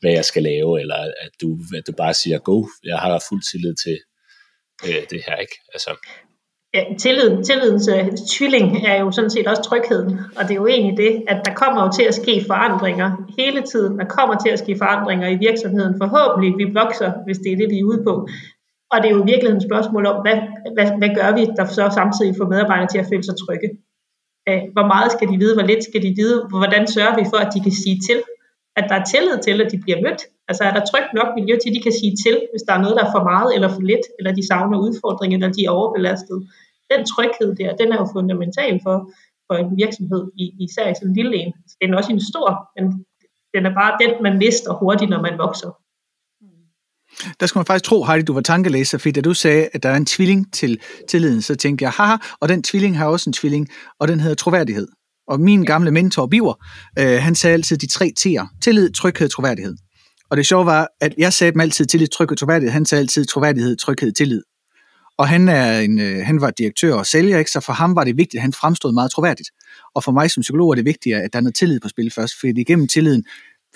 hvad 0.00 0.12
jeg 0.12 0.24
skal 0.24 0.42
lave, 0.42 0.80
eller 0.80 0.96
at 0.96 1.30
du, 1.40 1.58
at 1.76 1.86
du 1.86 1.92
bare 1.92 2.14
siger, 2.14 2.38
go, 2.38 2.66
jeg 2.84 2.98
har 2.98 3.24
fuld 3.28 3.42
tillid 3.50 3.74
til 3.84 3.98
øh, 4.86 5.02
det 5.10 5.22
her, 5.26 5.36
ikke? 5.36 5.56
Altså. 5.74 5.90
Ja, 6.74 6.84
tillid, 6.98 7.44
tillidens 7.44 7.88
uh, 7.88 8.08
tvilling 8.34 8.86
er 8.86 9.00
jo 9.00 9.10
sådan 9.12 9.30
set 9.30 9.46
også 9.46 9.62
trygheden, 9.62 10.18
og 10.36 10.42
det 10.44 10.50
er 10.50 10.54
jo 10.54 10.66
egentlig 10.66 10.96
det, 10.96 11.24
at 11.28 11.38
der 11.44 11.54
kommer 11.54 11.84
jo 11.84 11.90
til 11.98 12.02
at 12.02 12.14
ske 12.14 12.44
forandringer 12.46 13.08
hele 13.38 13.62
tiden. 13.62 13.98
Der 13.98 14.04
kommer 14.04 14.36
til 14.44 14.50
at 14.50 14.58
ske 14.58 14.78
forandringer 14.78 15.28
i 15.28 15.36
virksomheden. 15.36 15.94
Forhåbentlig 16.02 16.66
vi 16.66 16.72
vokser, 16.72 17.12
hvis 17.26 17.38
det 17.38 17.52
er 17.52 17.56
det, 17.56 17.68
vi 17.70 17.78
er 17.78 17.84
ude 17.84 18.02
på. 18.08 18.28
Og 18.92 18.96
det 19.00 19.06
er 19.08 19.14
jo 19.16 19.22
i 19.22 19.30
virkeligheden 19.32 19.62
et 19.62 19.68
spørgsmål 19.70 20.04
om, 20.10 20.16
hvad, 20.24 20.38
hvad, 20.76 20.88
hvad 21.00 21.10
gør 21.18 21.30
vi, 21.38 21.42
der 21.58 21.64
så 21.78 21.84
samtidig 21.98 22.32
får 22.38 22.48
medarbejdere 22.52 22.90
til 22.90 23.02
at 23.02 23.08
føle 23.10 23.24
sig 23.26 23.36
trygge? 23.42 23.68
Øh, 24.48 24.62
hvor 24.74 24.86
meget 24.92 25.12
skal 25.12 25.28
de 25.32 25.36
vide, 25.42 25.54
hvor 25.56 25.66
lidt 25.70 25.84
skal 25.84 26.02
de 26.06 26.12
vide, 26.20 26.38
hvordan 26.54 26.84
sørger 26.94 27.14
vi 27.20 27.24
for, 27.32 27.38
at 27.44 27.50
de 27.54 27.60
kan 27.66 27.74
sige 27.84 27.98
til, 28.08 28.18
at 28.78 28.84
der 28.88 28.96
er 28.98 29.04
tillid 29.12 29.38
til, 29.46 29.56
at 29.62 29.72
de 29.72 29.78
bliver 29.84 30.00
mødt? 30.04 30.22
Altså 30.48 30.62
er 30.68 30.72
der 30.74 30.88
trygt 30.90 31.12
nok 31.18 31.28
miljø 31.38 31.54
til, 31.58 31.70
at 31.70 31.76
de 31.76 31.82
kan 31.86 31.98
sige 32.00 32.14
til, 32.24 32.36
hvis 32.52 32.64
der 32.66 32.72
er 32.74 32.82
noget, 32.82 32.96
der 32.98 33.04
er 33.06 33.14
for 33.16 33.24
meget 33.32 33.50
eller 33.56 33.70
for 33.76 33.82
lidt, 33.90 34.04
eller 34.18 34.32
de 34.38 34.46
savner 34.50 34.78
udfordringer, 34.86 35.36
eller 35.36 35.52
de 35.56 35.64
er 35.64 35.76
overbelastet. 35.78 36.38
Den 36.92 37.00
tryghed 37.12 37.50
der, 37.60 37.70
den 37.80 37.88
er 37.92 37.98
jo 38.02 38.06
fundamental 38.16 38.74
for, 38.86 38.96
for 39.46 39.54
en 39.62 39.70
virksomhed, 39.82 40.22
især 40.66 40.86
i 40.90 40.94
sådan 40.94 41.08
en 41.08 41.16
lille 41.20 41.36
en. 41.42 41.52
Den 41.80 41.88
er 41.92 41.96
også 42.00 42.12
en 42.12 42.24
stor, 42.30 42.48
men 42.76 42.84
den 43.54 43.62
er 43.68 43.74
bare 43.80 43.92
den, 44.02 44.12
man 44.26 44.38
mister 44.44 44.70
hurtigt, 44.80 45.10
når 45.10 45.20
man 45.26 45.38
vokser. 45.44 45.70
Der 47.40 47.46
skulle 47.46 47.60
man 47.60 47.66
faktisk 47.66 47.84
tro, 47.84 48.04
Heidi, 48.04 48.24
du 48.24 48.32
var 48.32 48.40
tankelæser, 48.40 48.98
fordi 48.98 49.12
da 49.12 49.20
du 49.20 49.34
sagde, 49.34 49.68
at 49.72 49.82
der 49.82 49.88
er 49.88 49.96
en 49.96 50.06
tvilling 50.06 50.52
til 50.52 50.78
tilliden, 51.08 51.42
så 51.42 51.54
tænkte 51.54 51.82
jeg, 51.82 51.90
haha, 51.90 52.16
og 52.40 52.48
den 52.48 52.62
tvilling 52.62 52.98
har 52.98 53.06
også 53.06 53.30
en 53.30 53.34
tvilling, 53.34 53.68
og 54.00 54.08
den 54.08 54.20
hedder 54.20 54.34
troværdighed. 54.34 54.88
Og 55.28 55.40
min 55.40 55.64
gamle 55.64 55.90
mentor, 55.90 56.26
Biver, 56.26 56.54
øh, 56.98 57.22
han 57.22 57.34
sagde 57.34 57.54
altid 57.54 57.76
de 57.76 57.86
tre 57.86 58.12
T'er. 58.20 58.58
Tillid, 58.62 58.90
tryghed, 58.90 59.28
troværdighed. 59.28 59.76
Og 60.30 60.36
det 60.36 60.46
sjove 60.46 60.66
var, 60.66 60.88
at 61.00 61.14
jeg 61.18 61.32
sagde 61.32 61.52
dem 61.52 61.60
altid 61.60 61.86
tillid, 61.86 62.08
tryghed, 62.08 62.36
troværdighed. 62.36 62.72
Han 62.72 62.86
sagde 62.86 63.00
altid 63.00 63.24
troværdighed, 63.24 63.76
tryghed, 63.76 64.12
tillid. 64.12 64.42
Og 65.18 65.28
han, 65.28 65.48
er 65.48 65.80
en, 65.80 66.00
øh, 66.00 66.26
han 66.26 66.40
var 66.40 66.50
direktør 66.50 66.94
og 66.94 67.06
sælger, 67.06 67.38
ikke? 67.38 67.50
så 67.50 67.60
for 67.60 67.72
ham 67.72 67.96
var 67.96 68.04
det 68.04 68.16
vigtigt, 68.16 68.38
at 68.38 68.42
han 68.42 68.52
fremstod 68.52 68.92
meget 68.92 69.10
troværdigt. 69.10 69.50
Og 69.94 70.04
for 70.04 70.12
mig 70.12 70.30
som 70.30 70.40
psykolog 70.40 70.70
er 70.70 70.74
det 70.74 70.84
vigtigt, 70.84 71.16
at 71.16 71.32
der 71.32 71.38
er 71.38 71.42
noget 71.42 71.54
tillid 71.54 71.80
på 71.80 71.88
spil 71.88 72.12
først, 72.14 72.34
fordi 72.40 72.60
igennem 72.60 72.88
tilliden 72.88 73.24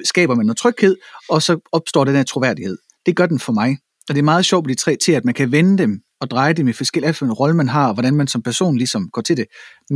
skaber 0.04 0.34
man 0.34 0.46
noget 0.46 0.58
tryghed, 0.58 0.96
og 1.28 1.42
så 1.42 1.58
opstår 1.72 2.04
den 2.04 2.16
her 2.16 2.22
troværdighed. 2.22 2.78
Det 3.06 3.16
gør 3.16 3.26
den 3.26 3.38
for 3.38 3.52
mig. 3.52 3.78
Og 4.08 4.14
det 4.14 4.18
er 4.18 4.24
meget 4.24 4.44
sjovt 4.44 4.66
med 4.66 4.74
de 4.74 4.80
tre 4.80 4.96
til, 4.96 5.12
at 5.12 5.24
man 5.24 5.34
kan 5.34 5.52
vende 5.52 5.78
dem 5.78 6.00
og 6.20 6.30
dreje 6.30 6.52
dem 6.52 6.68
i 6.68 6.72
forskellige, 6.72 7.14
for 7.14 7.26
en 7.26 7.32
rolle 7.32 7.56
man 7.56 7.68
har, 7.68 7.88
og 7.88 7.94
hvordan 7.94 8.14
man 8.14 8.26
som 8.26 8.42
person 8.42 8.76
ligesom 8.76 9.10
går 9.10 9.22
til 9.22 9.36
det. 9.36 9.46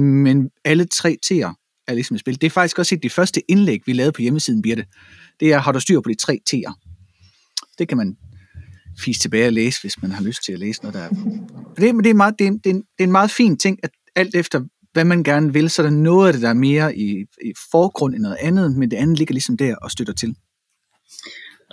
Men 0.00 0.50
alle 0.64 0.84
tre 0.84 1.16
T'er 1.26 1.84
er 1.88 1.94
ligesom 1.94 2.14
et 2.14 2.20
spil. 2.20 2.40
Det 2.40 2.46
er 2.46 2.50
faktisk 2.50 2.78
også 2.78 2.94
et 2.94 2.98
af 2.98 3.02
de 3.02 3.10
første 3.10 3.50
indlæg, 3.50 3.80
vi 3.86 3.92
lavede 3.92 4.12
på 4.12 4.22
hjemmesiden, 4.22 4.62
Birte. 4.62 4.84
Det 5.40 5.52
er, 5.52 5.58
har 5.58 5.72
du 5.72 5.80
styr 5.80 6.00
på 6.00 6.08
de 6.08 6.14
tre 6.14 6.40
T'er? 6.50 6.72
Det 7.78 7.88
kan 7.88 7.96
man 7.96 8.16
fise 8.98 9.20
tilbage 9.20 9.46
og 9.46 9.52
læse, 9.52 9.80
hvis 9.80 10.02
man 10.02 10.10
har 10.10 10.22
lyst 10.22 10.44
til 10.44 10.52
at 10.52 10.58
læse 10.58 10.82
noget, 10.82 10.94
der 10.94 11.00
er... 11.00 11.08
Det, 11.76 11.94
men 11.94 12.04
det 12.04 12.10
er, 12.10 12.14
meget, 12.14 12.34
det, 12.38 12.46
er, 12.46 12.50
det, 12.50 12.66
er 12.66 12.70
en, 12.70 12.76
det 12.76 13.00
er 13.00 13.04
en 13.04 13.12
meget 13.12 13.30
fin 13.30 13.56
ting, 13.56 13.78
at 13.82 13.90
alt 14.16 14.34
efter, 14.34 14.64
hvad 14.92 15.04
man 15.04 15.22
gerne 15.22 15.52
vil, 15.52 15.70
så 15.70 15.82
er 15.82 15.86
der 15.86 15.96
noget 15.96 16.26
af 16.26 16.32
det, 16.32 16.42
der 16.42 16.48
er 16.48 16.54
mere 16.54 16.96
i, 16.96 17.24
i 17.44 17.52
forgrund 17.70 18.14
end 18.14 18.22
noget 18.22 18.36
andet, 18.40 18.76
men 18.76 18.90
det 18.90 18.96
andet 18.96 19.18
ligger 19.18 19.32
ligesom 19.32 19.56
der 19.56 19.76
og 19.76 19.90
støtter 19.90 20.12
til. 20.12 20.36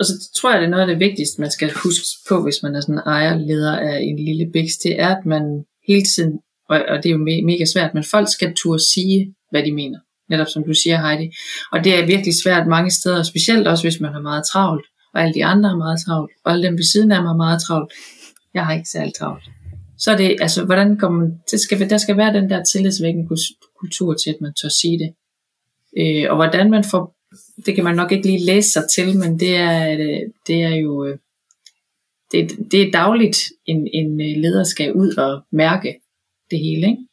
Og 0.02 0.06
så 0.06 0.30
tror 0.40 0.52
jeg, 0.52 0.60
det 0.60 0.66
er 0.66 0.70
noget 0.70 0.82
af 0.82 0.86
det 0.86 1.00
vigtigste, 1.08 1.40
man 1.40 1.50
skal 1.50 1.70
huske 1.84 2.06
på, 2.28 2.42
hvis 2.42 2.62
man 2.62 2.74
er 2.74 2.80
sådan 2.80 3.02
ejerleder 3.06 3.76
af 3.78 4.00
en 4.00 4.18
lille 4.24 4.50
biks, 4.52 4.76
det 4.76 5.00
er, 5.00 5.16
at 5.16 5.26
man 5.26 5.64
hele 5.88 6.02
tiden, 6.16 6.32
og, 6.68 6.76
og 6.88 6.96
det 7.02 7.06
er 7.06 7.14
jo 7.16 7.18
me- 7.18 7.44
mega 7.44 7.64
svært, 7.64 7.94
men 7.94 8.04
folk 8.04 8.28
skal 8.32 8.54
turde 8.54 8.92
sige, 8.92 9.34
hvad 9.50 9.62
de 9.62 9.72
mener. 9.72 9.98
Netop 10.30 10.46
som 10.48 10.64
du 10.64 10.74
siger, 10.74 11.06
Heidi. 11.06 11.30
Og 11.72 11.84
det 11.84 11.98
er 11.98 12.06
virkelig 12.06 12.34
svært 12.42 12.66
mange 12.66 12.90
steder, 12.90 13.22
specielt 13.22 13.66
også 13.68 13.84
hvis 13.84 14.00
man 14.00 14.12
har 14.12 14.20
meget 14.20 14.44
travlt, 14.52 14.86
og 15.14 15.22
alle 15.22 15.34
de 15.34 15.44
andre 15.44 15.68
har 15.68 15.76
meget 15.76 16.00
travlt, 16.06 16.32
og 16.44 16.52
alle 16.52 16.66
dem 16.66 16.76
ved 16.76 16.84
siden 16.84 17.12
af 17.12 17.22
mig 17.22 17.28
har 17.28 17.36
meget 17.36 17.62
travlt. 17.62 17.92
Jeg 18.54 18.66
har 18.66 18.74
ikke 18.74 18.88
særlig 18.88 19.14
travlt. 19.14 19.44
Så 19.98 20.12
er 20.12 20.16
det, 20.16 20.36
altså, 20.40 20.64
hvordan 20.64 20.98
kommer 20.98 21.20
man, 21.20 21.32
det 21.50 21.60
skal, 21.60 21.90
der 21.90 21.98
skal 21.98 22.16
være 22.16 22.32
den 22.32 22.50
der 22.50 22.64
tillidsvækkende 22.64 23.28
kultur 23.80 24.14
til, 24.14 24.30
at 24.30 24.40
man 24.40 24.52
tør 24.54 24.68
sige 24.68 24.98
det. 24.98 25.10
Øh, 26.00 26.30
og 26.30 26.36
hvordan 26.36 26.70
man 26.70 26.84
får 26.84 27.21
det 27.66 27.74
kan 27.74 27.84
man 27.84 27.96
nok 27.96 28.12
ikke 28.12 28.26
lige 28.26 28.46
læse 28.46 28.70
sig 28.70 28.84
til, 28.94 29.18
men 29.18 29.40
det 29.40 29.56
er, 29.56 29.92
øh, 29.92 30.20
det 30.46 30.62
er 30.62 30.74
jo 30.74 31.04
øh, 31.04 31.18
det, 32.32 32.50
det 32.70 32.82
er 32.82 32.90
dagligt, 32.90 33.36
en, 33.66 33.88
en 33.92 34.20
øh, 34.20 34.42
leder 34.42 34.64
skal 34.64 34.92
ud 34.92 35.16
og 35.16 35.42
mærke 35.52 36.00
det 36.50 36.58
hele. 36.58 36.86
Ikke? 36.86 37.06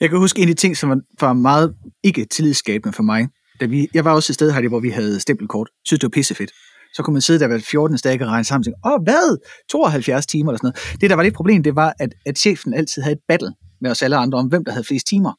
Jeg 0.00 0.10
kan 0.10 0.18
huske 0.18 0.42
en 0.42 0.48
af 0.48 0.54
de 0.54 0.60
ting, 0.60 0.76
som 0.76 1.02
var 1.20 1.32
meget 1.32 1.74
ikke 2.02 2.24
tillidsskabende 2.24 2.92
for 2.92 3.02
mig. 3.02 3.28
Da 3.60 3.66
vi, 3.66 3.88
jeg 3.94 4.04
var 4.04 4.14
også 4.14 4.32
et 4.32 4.34
sted 4.34 4.52
her, 4.52 4.68
hvor 4.68 4.80
vi 4.80 4.90
havde 4.90 5.20
stempelkort. 5.20 5.68
Jeg 5.70 5.86
synes, 5.86 6.00
det 6.00 6.06
var 6.06 6.18
pissefedt. 6.18 6.52
Så 6.94 7.02
kunne 7.02 7.12
man 7.12 7.22
sidde 7.22 7.40
der 7.40 7.46
hver 7.46 7.58
14. 7.58 7.98
dag 8.04 8.22
og 8.22 8.28
regne 8.28 8.44
sammen 8.44 8.60
og 8.60 8.64
tænke, 8.64 8.78
åh, 8.86 9.02
hvad? 9.02 9.38
72 9.70 10.26
timer 10.26 10.50
eller 10.50 10.58
sådan 10.58 10.66
noget. 10.66 11.00
Det, 11.00 11.10
der 11.10 11.16
var 11.16 11.22
lidt 11.22 11.34
problem, 11.34 11.62
det 11.62 11.76
var, 11.76 11.94
at, 11.98 12.14
at 12.26 12.38
chefen 12.38 12.74
altid 12.74 13.02
havde 13.02 13.12
et 13.12 13.22
battle 13.28 13.52
med 13.80 13.90
os 13.90 14.02
alle 14.02 14.16
andre 14.16 14.38
om, 14.38 14.46
hvem 14.46 14.64
der 14.64 14.72
havde 14.72 14.84
flest 14.84 15.06
timer. 15.06 15.32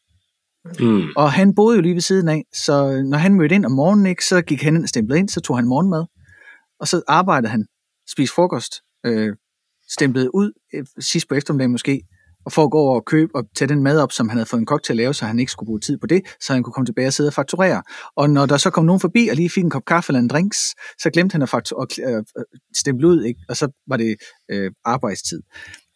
Mm. 0.80 1.08
Og 1.15 1.32
han 1.32 1.56
boede 1.56 1.75
jo 1.75 1.82
lige 1.82 1.94
ved 1.94 2.01
siden 2.01 2.27
af, 2.27 2.44
så 2.53 2.91
øh, 2.91 3.03
når 3.03 3.18
han 3.18 3.34
mødte 3.34 3.56
ind 3.56 3.65
om 3.65 3.72
morgenen, 3.72 4.06
ikke, 4.06 4.25
så 4.25 4.41
gik 4.41 4.62
han 4.62 4.75
ind 4.75 4.84
og 4.84 4.89
stemplede 4.89 5.20
ind, 5.20 5.30
så 5.30 5.41
tog 5.41 5.58
han 5.58 5.68
morgenmad, 5.68 6.06
og 6.80 6.88
så 6.88 7.01
arbejdede 7.08 7.51
han, 7.51 7.65
spiste 8.12 8.36
frokost, 8.36 8.75
øh, 9.06 9.36
stemplede 9.89 10.36
ud 10.36 10.51
øh, 10.74 10.86
sidst 11.00 11.27
på 11.30 11.36
eftermiddagen 11.36 11.72
måske, 11.72 12.01
og 12.46 12.51
for 12.51 12.63
at 12.63 12.72
gå 12.72 12.77
over 12.77 12.96
og 12.96 13.06
købe 13.06 13.36
og 13.36 13.44
tage 13.56 13.70
den 13.70 13.84
mad 13.84 14.00
op, 14.00 14.12
som 14.12 14.30
han 14.30 14.38
havde 14.38 14.46
fået 14.46 14.60
en 14.60 14.65
kok 14.65 14.84
til 14.84 14.94
at 14.94 14.98
lave, 14.98 15.13
så 15.13 15.25
han 15.25 15.39
ikke 15.39 15.51
skulle 15.51 15.68
bruge 15.68 15.80
tid 15.80 15.98
på 15.98 16.08
det, 16.08 16.22
så 16.41 16.53
han 16.53 16.63
kunne 16.63 16.74
komme 16.74 16.86
tilbage 16.86 17.08
og 17.08 17.13
sidde 17.13 17.30
og 17.30 17.34
fakturere. 17.34 17.84
Og 18.15 18.30
når 18.30 18.46
der 18.46 18.58
så 18.58 18.70
kom 18.70 18.86
nogen 18.86 19.00
forbi 19.00 19.27
og 19.27 19.36
lige 19.36 19.50
fik 19.50 19.63
en 19.63 19.70
kop 19.70 19.86
kaffe 19.86 20.10
eller 20.10 20.20
en 20.20 20.27
drinks, 20.27 20.58
så 21.01 21.10
glemte 21.13 21.34
han 21.34 21.41
at 21.41 21.50
fakturere, 21.50 21.88
og, 22.08 22.13
øh, 22.13 22.24
øh, 22.38 22.44
stemple 22.75 23.08
ud, 23.08 23.24
ikke? 23.24 23.39
og 23.50 23.58
så 23.58 23.68
var 23.88 23.98
det 23.98 24.15
øh, 24.51 24.72
arbejdstid. 24.86 25.41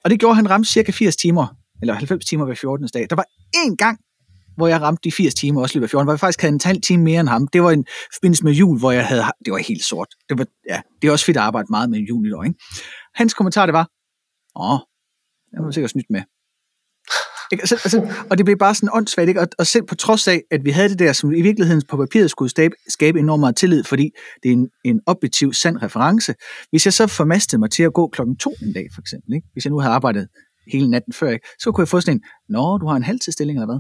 Og 0.04 0.10
det 0.10 0.20
gjorde 0.20 0.36
han 0.36 0.50
ramt 0.50 0.68
cirka 0.68 0.92
80 0.92 1.16
timer, 1.16 1.48
eller 1.82 1.94
90 1.94 2.26
timer 2.26 2.46
hver 2.46 2.56
14. 2.56 2.88
dag. 2.94 3.08
Der 3.10 3.16
var 3.16 3.26
én 3.56 3.76
gang, 3.76 4.00
hvor 4.56 4.68
jeg 4.68 4.82
ramte 4.82 5.02
de 5.04 5.12
80 5.12 5.34
timer 5.34 5.62
også 5.62 5.76
løbet 5.76 5.86
af 5.86 5.90
14, 5.90 6.06
hvor 6.06 6.14
jeg 6.14 6.20
faktisk 6.20 6.42
havde 6.42 6.54
en 6.54 6.60
halv 6.64 6.82
time 6.82 7.04
mere 7.04 7.20
end 7.20 7.30
ham. 7.30 7.48
Det 7.48 7.64
var 7.64 7.72
en 7.72 7.86
forbindelse 8.14 8.44
med 8.44 8.54
jul, 8.54 8.80
hvor 8.80 8.92
jeg 8.92 9.06
havde, 9.06 9.24
det 9.46 9.52
var 9.52 9.58
helt 9.58 9.84
sort. 9.84 10.08
Det, 10.30 10.38
var, 10.38 10.46
ja, 10.70 10.82
det 11.02 11.08
er 11.08 11.12
også 11.12 11.26
fedt 11.26 11.38
at 11.38 11.44
arbejde 11.44 11.68
meget 11.70 11.90
med 11.90 12.00
jul 12.00 12.28
i 12.28 12.32
år, 12.32 12.44
ikke? 12.44 12.60
Hans 13.16 13.34
kommentar, 13.34 13.66
det 13.66 13.74
var, 13.74 13.90
åh, 14.56 14.80
jeg 15.54 15.62
må 15.64 15.72
sikkert 15.72 15.92
snydt 15.92 16.10
med. 16.10 16.22
Ikke? 17.52 17.62
Altså, 17.62 17.76
altså, 17.76 18.26
og 18.30 18.38
det 18.38 18.46
blev 18.46 18.58
bare 18.58 18.76
sådan 18.76 18.90
åndssvagt, 18.94 19.28
ikke? 19.28 19.42
Og, 19.42 19.48
og 19.60 19.68
selv 19.68 19.84
på 19.84 19.96
trods 19.96 20.28
af, 20.28 20.42
at 20.52 20.66
vi 20.66 20.70
havde 20.70 20.90
det 20.90 21.00
der, 21.00 21.14
som 21.14 21.32
i 21.32 21.42
virkeligheden 21.42 21.82
på 21.90 21.98
papiret 21.98 22.32
skulle 22.32 22.50
skabe, 22.50 22.76
skabe 22.88 23.20
enormt 23.20 23.40
meget 23.40 23.56
tillid, 23.56 23.84
fordi 23.84 24.10
det 24.44 24.50
er 24.50 24.54
en, 24.54 24.70
en 24.84 25.02
objektiv, 25.06 25.54
sand 25.54 25.78
reference. 25.84 26.36
Hvis 26.70 26.86
jeg 26.86 26.94
så 26.94 27.08
formastede 27.08 27.60
mig 27.60 27.72
til 27.72 27.84
at 27.84 27.94
gå 27.94 28.08
klokken 28.08 28.38
to 28.38 28.54
en 28.62 28.74
dag, 28.74 28.88
for 28.94 29.02
eksempel, 29.02 29.34
ikke? 29.34 29.48
hvis 29.54 29.66
jeg 29.66 29.72
nu 29.72 29.80
havde 29.80 29.94
arbejdet 29.94 30.28
hele 30.74 30.90
natten 30.90 31.14
før, 31.14 31.30
ikke? 31.30 31.48
så 31.60 31.72
kunne 31.72 31.82
jeg 31.82 31.88
få 31.88 32.02
sådan 32.02 32.18
en, 32.18 32.24
nå, 32.50 32.78
du 32.78 32.88
har 32.88 32.96
en 32.96 33.04
halvtidsstilling 33.04 33.58
eller 33.58 33.74
hvad? 33.74 33.80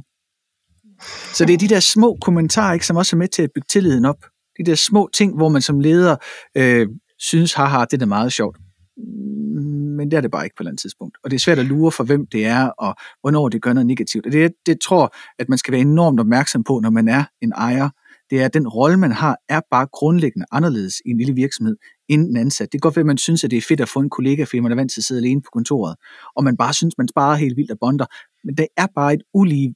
Så 1.34 1.46
det 1.46 1.54
er 1.54 1.58
de 1.58 1.68
der 1.68 1.80
små 1.80 2.18
kommentarer, 2.22 2.74
ikke, 2.74 2.86
som 2.86 2.96
også 2.96 3.16
er 3.16 3.18
med 3.18 3.28
til 3.28 3.42
at 3.42 3.50
bygge 3.56 3.66
tilliden 3.70 4.06
op. 4.06 4.26
De 4.58 4.64
der 4.64 4.76
små 4.76 5.10
ting, 5.14 5.36
hvor 5.36 5.50
man 5.50 5.62
som 5.62 5.80
leder 5.80 6.16
øh, 6.58 6.88
synes, 7.20 7.54
haha, 7.54 7.86
det 7.92 8.02
er 8.02 8.06
meget 8.06 8.34
sjovt. 8.34 8.58
Mm, 8.98 9.86
men 9.98 10.12
det 10.12 10.18
er 10.18 10.22
det 10.22 10.32
bare 10.32 10.44
ikke 10.44 10.56
på 10.56 10.62
et 10.62 10.64
eller 10.64 10.72
andet 10.72 10.82
tidspunkt. 10.82 11.18
Og 11.24 11.32
det 11.32 11.36
er 11.36 11.40
svært 11.40 11.60
at 11.60 11.66
lure 11.66 11.92
for, 11.92 12.04
hvem 12.04 12.26
det 12.32 12.46
er, 12.46 12.68
og 12.68 12.96
hvornår 13.22 13.50
det 13.50 13.62
gør 13.62 13.74
noget 13.74 13.88
negativt. 13.88 14.26
Og 14.26 14.32
det, 14.32 14.52
det 14.66 14.78
tror 14.82 15.16
at 15.40 15.50
man 15.50 15.58
skal 15.58 15.72
være 15.72 15.82
enormt 15.82 16.20
opmærksom 16.20 16.64
på, 16.64 16.80
når 16.84 16.90
man 16.90 17.08
er 17.08 17.24
en 17.42 17.52
ejer. 17.52 17.90
Det 18.30 18.42
er, 18.42 18.46
at 18.46 18.54
den 18.54 18.68
rolle, 18.68 18.98
man 18.98 19.12
har, 19.12 19.38
er 19.50 19.62
bare 19.72 19.88
grundlæggende 19.94 20.46
anderledes 20.52 20.94
i 21.06 21.10
en 21.10 21.18
lille 21.18 21.36
virksomhed 21.36 21.76
end 22.08 22.30
en 22.30 22.38
ansat. 22.38 22.72
Det 22.72 22.72
kan 22.72 22.80
godt 22.80 22.96
være, 22.96 23.02
at 23.02 23.08
man 23.08 23.18
synes, 23.18 23.44
at 23.44 23.52
det 23.52 23.58
er 23.58 23.62
fedt 23.62 23.82
at 23.82 23.90
få 23.90 24.00
en 24.00 24.10
kollega, 24.10 24.44
fordi 24.44 24.60
man 24.60 24.72
er 24.72 24.76
vant 24.76 24.92
til 24.92 25.02
at 25.02 25.06
sidde 25.06 25.22
alene 25.22 25.42
på 25.42 25.50
kontoret, 25.54 25.96
og 26.36 26.44
man 26.44 26.58
bare 26.58 26.74
synes, 26.74 26.98
man 26.98 27.08
sparer 27.08 27.36
helt 27.36 27.58
vildt 27.58 27.72
af 27.72 27.80
bonder. 27.80 28.06
Men 28.44 28.58
det 28.58 28.68
er 28.78 28.88
bare 28.96 29.14
et 29.14 29.22
ulige 29.34 29.76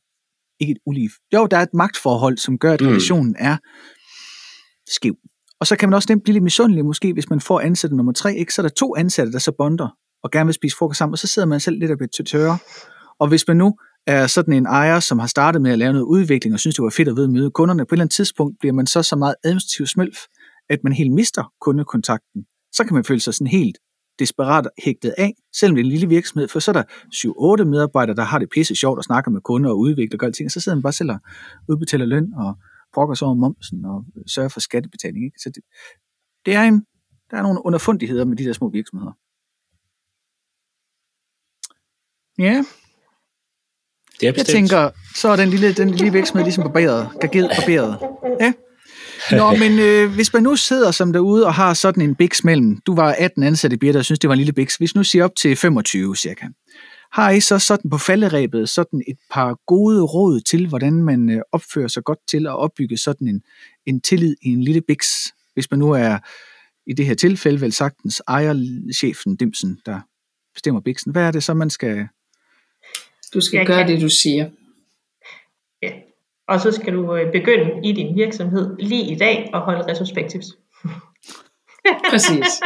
ikke 0.60 0.72
et 0.72 0.78
ulige. 0.86 1.10
Jo, 1.34 1.46
der 1.46 1.58
er 1.58 1.62
et 1.62 1.74
magtforhold, 1.74 2.38
som 2.38 2.58
gør, 2.58 2.74
at 2.74 2.82
mm. 2.82 2.88
relationen 2.88 3.36
er 3.40 3.58
skiv. 4.92 5.16
Og 5.60 5.68
så 5.68 5.76
kan 5.76 5.90
man 5.90 5.94
også 5.94 6.06
nemt 6.10 6.24
blive 6.24 6.34
lidt 6.34 6.44
misundelig, 6.44 6.86
måske, 6.86 7.14
hvis 7.14 7.30
man 7.30 7.42
får 7.42 7.60
ansat 7.60 7.92
nummer 7.92 8.14
tre, 8.14 8.36
ikke? 8.36 8.54
så 8.54 8.62
er 8.62 8.64
der 8.64 8.70
to 8.70 8.96
ansatte, 8.96 9.32
der 9.32 9.40
så 9.40 9.52
bonder 9.58 9.88
og 10.24 10.32
gerne 10.32 10.48
vil 10.48 10.54
spise 10.54 10.76
frokost 10.78 10.98
sammen, 10.98 11.14
og 11.14 11.20
så 11.20 11.28
sidder 11.28 11.48
man 11.48 11.60
selv 11.60 11.80
lidt 11.80 11.92
og 11.92 11.98
bliver 11.98 12.24
tørre. 12.26 12.58
Og 13.20 13.28
hvis 13.28 13.48
man 13.48 13.58
nu 13.58 13.76
er 14.08 14.28
sådan 14.28 14.54
en 14.54 14.66
ejer, 14.66 15.00
som 15.00 15.20
har 15.20 15.28
startet 15.28 15.62
med 15.62 15.72
at 15.72 15.80
lave 15.80 15.94
noget 15.94 16.06
udvikling, 16.06 16.54
og 16.54 16.60
synes, 16.60 16.76
det 16.76 16.84
var 16.84 16.90
fedt 16.90 17.08
at 17.08 17.16
ved 17.16 17.24
at 17.24 17.30
møde 17.30 17.52
kunderne, 17.52 17.86
på 17.86 17.94
et 17.94 17.98
eller 17.98 18.04
andet 18.04 18.16
tidspunkt 18.16 18.60
bliver 18.60 18.74
man 18.74 18.88
så 18.88 19.04
så 19.04 19.16
meget 19.16 19.36
administrativ 19.44 19.86
smølf, 19.86 20.18
at 20.70 20.80
man 20.84 20.94
helt 20.94 21.12
mister 21.12 21.54
kundekontakten. 21.62 22.44
Så 22.74 22.84
kan 22.84 22.94
man 22.94 23.04
føle 23.04 23.20
sig 23.20 23.34
sådan 23.34 23.48
helt 23.48 23.78
desperat 24.20 24.68
hægtet 24.84 25.14
af, 25.18 25.34
selvom 25.56 25.76
det 25.76 25.82
er 25.82 25.86
en 25.86 25.92
lille 25.92 26.10
virksomhed, 26.10 26.48
for 26.48 26.60
så 26.60 26.72
er 26.72 26.74
der 26.74 26.84
7-8 27.64 27.64
medarbejdere, 27.64 28.16
der 28.16 28.24
har 28.24 28.40
det 28.40 28.50
pisse 28.50 28.76
sjovt 28.76 28.98
og 28.98 29.04
snakker 29.04 29.32
med 29.32 29.42
kunder 29.42 29.70
og 29.70 29.80
udvikler 29.80 30.16
og 30.16 30.20
gør 30.20 30.30
ting, 30.30 30.48
og 30.48 30.52
så 30.52 30.60
sidder 30.60 30.76
man 30.76 30.84
bare 30.84 30.94
selv 30.94 31.12
og 31.12 31.20
udbetaler 31.70 32.06
løn 32.06 32.34
og 32.34 32.58
brokker 32.94 33.16
sig 33.16 33.26
over 33.28 33.36
momsen 33.36 33.86
og 33.86 34.06
sørger 34.28 34.50
for 34.50 34.60
skattebetaling. 34.60 35.26
Ikke? 35.26 35.40
Så 35.40 35.50
det, 35.50 35.64
det 36.46 36.56
er 36.56 36.64
en, 36.64 36.86
der 37.32 37.38
er 37.38 37.42
nogle 37.42 37.66
underfundigheder 37.66 38.26
med 38.26 38.38
de 38.38 38.44
der 38.44 38.54
små 38.54 38.70
virksomheder. 38.70 39.12
Ja. 42.38 42.66
Det 44.20 44.28
er 44.28 44.34
jeg 44.38 44.46
tænker, 44.46 44.90
så 45.16 45.30
er 45.30 45.36
den 45.36 45.50
lille, 45.50 45.74
den 45.74 45.90
lille 45.90 46.12
virksomhed 46.12 46.44
ligesom 46.44 46.64
barberet, 46.64 47.10
gageret 47.22 47.52
barberet. 47.60 48.00
Ja. 48.40 48.54
Nå, 49.32 49.56
men 49.64 49.80
øh, 49.80 50.14
hvis 50.14 50.34
man 50.34 50.44
nu 50.44 50.56
sidder 50.56 50.92
som 50.92 51.14
derude 51.14 51.46
og 51.46 51.54
har 51.54 51.74
sådan 51.74 52.04
en 52.04 52.16
biks 52.16 52.44
mellem, 52.44 52.78
du 52.86 52.96
var 52.96 53.16
18 53.20 53.44
ansatte 53.44 53.76
i 53.76 53.78
Birte, 53.78 53.98
og 53.98 54.06
synes, 54.06 54.20
det 54.20 54.28
var 54.28 54.34
en 54.34 54.40
lille 54.40 54.54
biks, 54.54 54.76
hvis 54.76 54.96
nu 54.96 55.04
siger 55.04 55.24
op 55.24 55.36
til 55.36 55.56
25 55.56 56.16
cirka, 56.16 56.46
har 57.12 57.32
I 57.32 57.40
så 57.40 57.60
sådan 57.60 57.90
på 57.90 57.98
falderæbet 57.98 58.70
sådan 58.70 59.04
et 59.08 59.18
par 59.32 59.58
gode 59.68 60.02
råd 60.02 60.40
til, 60.40 60.68
hvordan 60.68 60.94
man 60.94 61.30
øh, 61.30 61.42
opfører 61.52 61.88
sig 61.88 62.04
godt 62.04 62.20
til 62.28 62.48
at 62.48 62.58
opbygge 62.58 62.98
sådan 62.98 63.28
en, 63.28 63.42
en 63.86 64.02
tillid 64.02 64.36
i 64.42 64.50
en 64.50 64.64
lille 64.64 64.82
biks, 64.82 65.08
hvis 65.54 65.72
man 65.72 65.80
nu 65.80 65.92
er 65.92 66.18
i 66.88 66.94
det 66.94 67.06
her 67.06 67.16
tilfælde 67.16 67.62
vel 67.62 67.72
sagtens 67.72 68.22
ejerchefen, 68.28 69.36
dimsen, 69.36 69.80
der 69.86 70.00
bestemmer 70.54 70.82
biksen. 70.82 71.12
Hvad 71.12 71.24
er 71.24 71.32
det 71.32 71.44
så, 71.44 71.54
man 71.54 71.70
skal... 71.70 72.08
Du 73.34 73.42
skal 73.42 73.66
gøre 73.66 73.88
det, 73.88 74.02
du 74.02 74.10
siger. 74.10 74.50
Og 76.50 76.60
så 76.60 76.72
skal 76.72 76.94
du 76.94 77.16
øh, 77.16 77.32
begynde 77.32 77.72
i 77.84 77.92
din 77.92 78.16
virksomhed 78.16 78.76
lige 78.80 79.04
i 79.04 79.16
dag 79.16 79.50
og 79.54 79.62
holde 79.62 79.84
retrospektivs. 79.92 80.46
Præcis. 82.12 82.62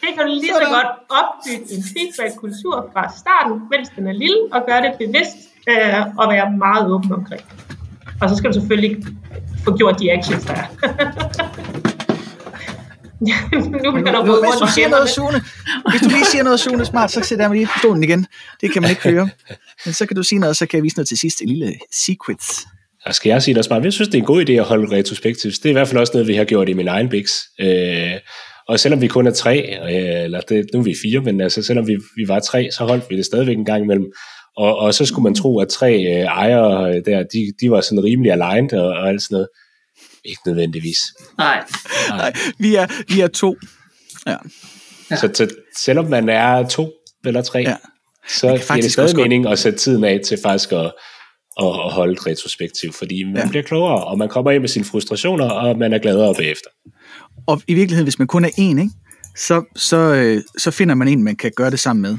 det 0.00 0.08
kan 0.16 0.26
du 0.26 0.32
lige 0.32 0.52
så 0.52 0.66
godt 0.76 0.92
opbygge 1.20 1.74
en 1.74 1.82
feedback-kultur 1.92 2.90
fra 2.92 3.12
starten, 3.18 3.60
mens 3.70 3.88
den 3.96 4.06
er 4.06 4.12
lille, 4.12 4.38
og 4.52 4.62
gøre 4.68 4.82
det 4.82 4.92
bevidst 4.98 5.36
øh, 5.68 6.18
og 6.18 6.32
være 6.32 6.50
meget 6.50 6.90
åben 6.92 7.12
omkring. 7.12 7.42
Og 8.20 8.28
så 8.28 8.36
skal 8.36 8.48
du 8.50 8.54
selvfølgelig 8.54 9.04
få 9.64 9.76
gjort 9.76 10.00
de 10.00 10.12
actions, 10.12 10.44
der 10.44 10.54
er. 10.54 10.66
nu 13.84 13.92
bliver 13.92 14.12
der 14.12 14.20
rød 14.28 14.44
rundt 14.46 14.74
siger 14.74 14.88
noget, 14.88 15.08
Sune, 15.08 15.42
Hvis 15.90 16.00
du 16.00 16.08
lige 16.08 16.24
siger 16.24 16.42
noget, 16.44 16.60
Sune, 16.60 16.84
smart, 16.84 17.10
så 17.10 17.20
sætter 17.20 17.44
jeg 17.44 17.50
mig 17.50 17.56
lige 17.56 17.66
på 17.66 17.78
stolen 17.78 18.02
igen. 18.02 18.26
Det 18.60 18.72
kan 18.72 18.82
man 18.82 18.90
ikke 18.90 19.02
høre. 19.02 19.28
Men 19.84 19.94
så 19.94 20.06
kan 20.06 20.16
du 20.16 20.22
sige 20.22 20.38
noget, 20.38 20.56
så 20.56 20.66
kan 20.66 20.76
jeg 20.76 20.84
vise 20.84 20.96
noget 20.96 21.08
til 21.08 21.18
sidst. 21.18 21.42
En 21.42 21.48
lille 21.48 21.74
secret. 21.92 22.66
Og 23.06 23.14
skal 23.14 23.30
jeg 23.30 23.42
sige 23.42 23.54
noget 23.54 23.64
smart? 23.64 23.84
Jeg 23.84 23.92
synes, 23.92 24.08
det 24.08 24.14
er 24.14 24.22
en 24.22 24.26
god 24.26 24.48
idé 24.48 24.52
at 24.52 24.64
holde 24.64 24.96
retrospektivt. 24.96 25.54
Det 25.54 25.64
er 25.64 25.70
i 25.70 25.72
hvert 25.72 25.88
fald 25.88 26.00
også 26.00 26.12
noget, 26.14 26.28
vi 26.28 26.34
har 26.34 26.44
gjort 26.44 26.68
i 26.68 26.72
min 26.72 26.88
egen 26.88 27.08
Bix. 27.08 27.30
Øh, 27.60 28.12
og 28.68 28.80
selvom 28.80 29.00
vi 29.00 29.08
kun 29.08 29.26
er 29.26 29.30
tre, 29.30 29.78
øh, 29.82 30.24
eller 30.24 30.40
det, 30.40 30.66
nu 30.72 30.78
er 30.80 30.84
vi 30.84 30.94
fire, 31.02 31.20
men 31.20 31.40
altså, 31.40 31.62
selvom 31.62 31.86
vi, 31.86 31.96
vi 32.16 32.28
var 32.28 32.40
tre, 32.40 32.68
så 32.72 32.84
holdt 32.84 33.04
vi 33.10 33.16
det 33.16 33.24
stadigvæk 33.24 33.56
en 33.56 33.64
gang 33.64 33.82
imellem. 33.82 34.06
Og, 34.56 34.78
og 34.78 34.94
så 34.94 35.06
skulle 35.06 35.22
man 35.22 35.34
tro, 35.34 35.60
at 35.60 35.68
tre 35.68 35.92
øh, 35.94 36.24
ejere 36.24 37.00
der, 37.00 37.22
de, 37.22 37.52
de 37.60 37.70
var 37.70 37.80
sådan 37.80 38.04
rimelig 38.04 38.32
aligned 38.32 38.72
og, 38.72 38.88
og 38.88 39.08
alt 39.08 39.22
sådan 39.22 39.34
noget. 39.34 39.48
Ikke 40.24 40.40
nødvendigvis. 40.46 40.98
Nej. 41.38 41.64
Nej. 42.08 42.32
Vi, 42.58 42.74
er, 42.74 42.86
vi 43.14 43.20
er 43.20 43.28
to. 43.28 43.56
Ja. 44.26 44.36
ja. 45.10 45.16
Så, 45.16 45.30
så 45.34 45.48
selvom 45.76 46.04
man 46.04 46.28
er 46.28 46.68
to 46.68 46.92
eller 47.24 47.42
tre, 47.42 47.58
ja. 47.58 47.76
så 48.28 48.48
giver 48.48 48.82
det 48.82 48.92
stadig 48.92 49.16
mening 49.16 49.48
at 49.48 49.58
sætte 49.58 49.78
tiden 49.78 50.04
af 50.04 50.20
til 50.24 50.38
faktisk 50.42 50.72
at, 50.72 50.92
at, 51.60 51.92
holde 51.92 52.12
et 52.12 52.26
retrospektiv, 52.26 52.92
fordi 52.92 53.24
man 53.24 53.36
ja. 53.36 53.48
bliver 53.48 53.62
klogere, 53.62 54.04
og 54.04 54.18
man 54.18 54.28
kommer 54.28 54.50
ind 54.50 54.60
med 54.60 54.68
sine 54.68 54.84
frustrationer, 54.84 55.44
og 55.44 55.78
man 55.78 55.92
er 55.92 55.98
gladere 55.98 56.34
bagefter. 56.34 56.70
Og 57.46 57.62
i 57.68 57.74
virkeligheden, 57.74 58.04
hvis 58.04 58.18
man 58.18 58.28
kun 58.28 58.44
er 58.44 58.50
en, 58.58 58.78
ikke? 58.78 58.92
så, 59.36 59.64
så, 59.76 59.96
øh, 59.96 60.42
så 60.58 60.70
finder 60.70 60.94
man 60.94 61.08
en, 61.08 61.22
man 61.22 61.36
kan 61.36 61.52
gøre 61.56 61.70
det 61.70 61.80
sammen 61.80 62.02
med. 62.02 62.18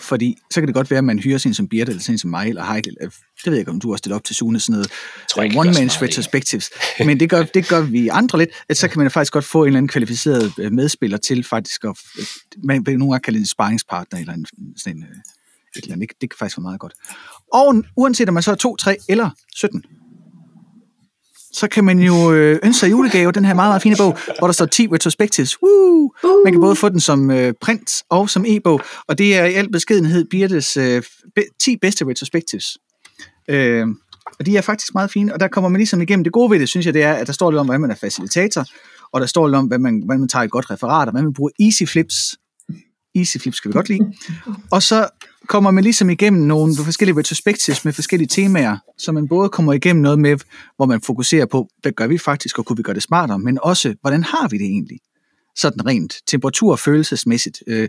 Fordi 0.00 0.36
så 0.50 0.60
kan 0.60 0.66
det 0.66 0.74
godt 0.74 0.90
være, 0.90 0.98
at 0.98 1.04
man 1.04 1.18
hyrer 1.18 1.38
sin 1.38 1.54
som 1.54 1.68
Birte, 1.68 1.90
eller 1.90 2.02
sin 2.02 2.18
som 2.18 2.30
mig, 2.30 2.48
eller 2.48 2.64
Heidi. 2.64 2.88
Eller, 2.88 3.00
det 3.10 3.46
ved 3.46 3.52
jeg 3.52 3.58
ikke, 3.58 3.70
om 3.70 3.80
du 3.80 3.90
har 3.90 3.96
stillet 3.96 4.16
op 4.16 4.24
til 4.24 4.36
Sune, 4.36 4.60
sådan 4.60 4.72
noget 4.72 4.90
så 5.28 5.40
one-man's 5.40 6.02
retrospectives. 6.02 6.70
Men 7.06 7.20
det 7.20 7.30
gør, 7.30 7.42
det 7.42 7.68
gør 7.68 7.80
vi 7.80 8.08
andre 8.08 8.38
lidt, 8.38 8.50
at 8.68 8.76
så 8.76 8.88
kan 8.88 9.02
man 9.02 9.10
faktisk 9.10 9.32
godt 9.32 9.44
få 9.44 9.62
en 9.62 9.66
eller 9.66 9.78
anden 9.78 9.88
kvalificeret 9.88 10.52
øh, 10.58 10.72
medspiller 10.72 11.18
til 11.18 11.44
faktisk 11.44 11.84
at, 11.84 11.98
øh, 12.18 12.24
man 12.64 12.86
vil 12.86 12.98
nogle 12.98 13.12
gange 13.12 13.22
kalde 13.22 13.38
en 13.38 13.46
sparringspartner, 13.46 14.20
eller 14.20 14.32
en, 14.32 14.46
sådan 14.76 14.96
en, 14.96 15.02
øh, 15.02 15.16
et 15.78 15.82
eller 15.82 15.94
andet. 15.94 16.08
Det, 16.08 16.20
det 16.20 16.30
kan 16.30 16.36
faktisk 16.38 16.58
være 16.58 16.62
meget 16.62 16.80
godt. 16.80 16.92
Og 17.52 17.82
uanset 17.96 18.28
om 18.28 18.34
man 18.34 18.42
så 18.42 18.50
er 18.50 18.54
2, 18.54 18.76
3 18.76 18.96
eller 19.08 19.30
17, 19.56 19.84
så 21.56 21.68
kan 21.68 21.84
man 21.84 21.98
jo 21.98 22.32
øh, 22.32 22.58
ønske 22.64 22.80
sig 22.80 22.90
julegave 22.90 23.32
den 23.32 23.44
her 23.44 23.54
meget, 23.54 23.70
meget 23.70 23.82
fine 23.82 23.96
bog, 23.98 24.18
hvor 24.38 24.48
der 24.48 24.52
står 24.52 24.66
10 24.66 24.88
retrospectives. 24.92 25.62
Woo! 25.62 26.12
Man 26.44 26.52
kan 26.52 26.60
både 26.60 26.76
få 26.76 26.88
den 26.88 27.00
som 27.00 27.30
øh, 27.30 27.54
print 27.60 28.02
og 28.10 28.30
som 28.30 28.44
e-bog, 28.48 28.80
og 29.08 29.18
det 29.18 29.36
er 29.36 29.44
i 29.44 29.54
al 29.54 29.70
beskedenhed 29.72 30.24
Birtes 30.30 30.76
øh, 30.76 31.02
be- 31.34 31.48
10 31.60 31.76
bedste 31.76 32.04
retrospectives. 32.04 32.78
Øh, 33.48 33.86
og 34.38 34.46
de 34.46 34.56
er 34.56 34.60
faktisk 34.60 34.94
meget 34.94 35.10
fine, 35.10 35.34
og 35.34 35.40
der 35.40 35.48
kommer 35.48 35.68
man 35.68 35.78
ligesom 35.78 36.02
igennem. 36.02 36.24
Det 36.24 36.32
gode 36.32 36.50
ved 36.50 36.60
det, 36.60 36.68
synes 36.68 36.86
jeg, 36.86 36.94
det 36.94 37.02
er, 37.02 37.12
at 37.12 37.26
der 37.26 37.32
står 37.32 37.50
lidt 37.50 37.58
om, 37.60 37.66
hvordan 37.66 37.80
man 37.80 37.90
er 37.90 37.94
facilitator, 37.94 38.64
og 39.12 39.20
der 39.20 39.26
står 39.26 39.46
lidt 39.48 39.56
om, 39.56 39.66
hvordan 39.66 39.82
man, 39.82 40.02
hvordan 40.04 40.20
man 40.20 40.28
tager 40.28 40.42
et 40.42 40.50
godt 40.50 40.70
referat, 40.70 41.08
og 41.08 41.12
hvordan 41.12 41.24
man 41.24 41.34
bruger 41.34 41.50
easy 41.60 41.82
flips. 41.84 42.36
Easy 43.14 43.38
flips 43.38 43.56
skal 43.56 43.68
vi 43.68 43.72
godt 43.72 43.88
lide. 43.88 44.12
Og 44.70 44.82
så 44.82 45.08
kommer 45.48 45.70
man 45.70 45.84
ligesom 45.84 46.10
igennem 46.10 46.42
nogle 46.42 46.74
forskellige 46.84 47.18
retrospectives 47.18 47.84
med 47.84 47.92
forskellige 47.92 48.28
temaer, 48.28 48.76
så 48.98 49.12
man 49.12 49.28
både 49.28 49.48
kommer 49.48 49.72
igennem 49.72 50.02
noget 50.02 50.18
med, 50.18 50.36
hvor 50.76 50.86
man 50.86 51.00
fokuserer 51.00 51.46
på, 51.46 51.68
hvad 51.82 51.92
gør 51.92 52.06
vi 52.06 52.18
faktisk, 52.18 52.58
og 52.58 52.66
kunne 52.66 52.76
vi 52.76 52.82
gøre 52.82 52.94
det 52.94 53.02
smartere, 53.02 53.38
men 53.38 53.58
også, 53.62 53.94
hvordan 54.00 54.22
har 54.22 54.48
vi 54.48 54.58
det 54.58 54.66
egentlig? 54.66 54.98
Sådan 55.56 55.86
rent 55.86 56.14
temperatur- 56.26 56.72
og 56.72 56.78
følelsesmæssigt. 56.78 57.62
Øh, 57.66 57.88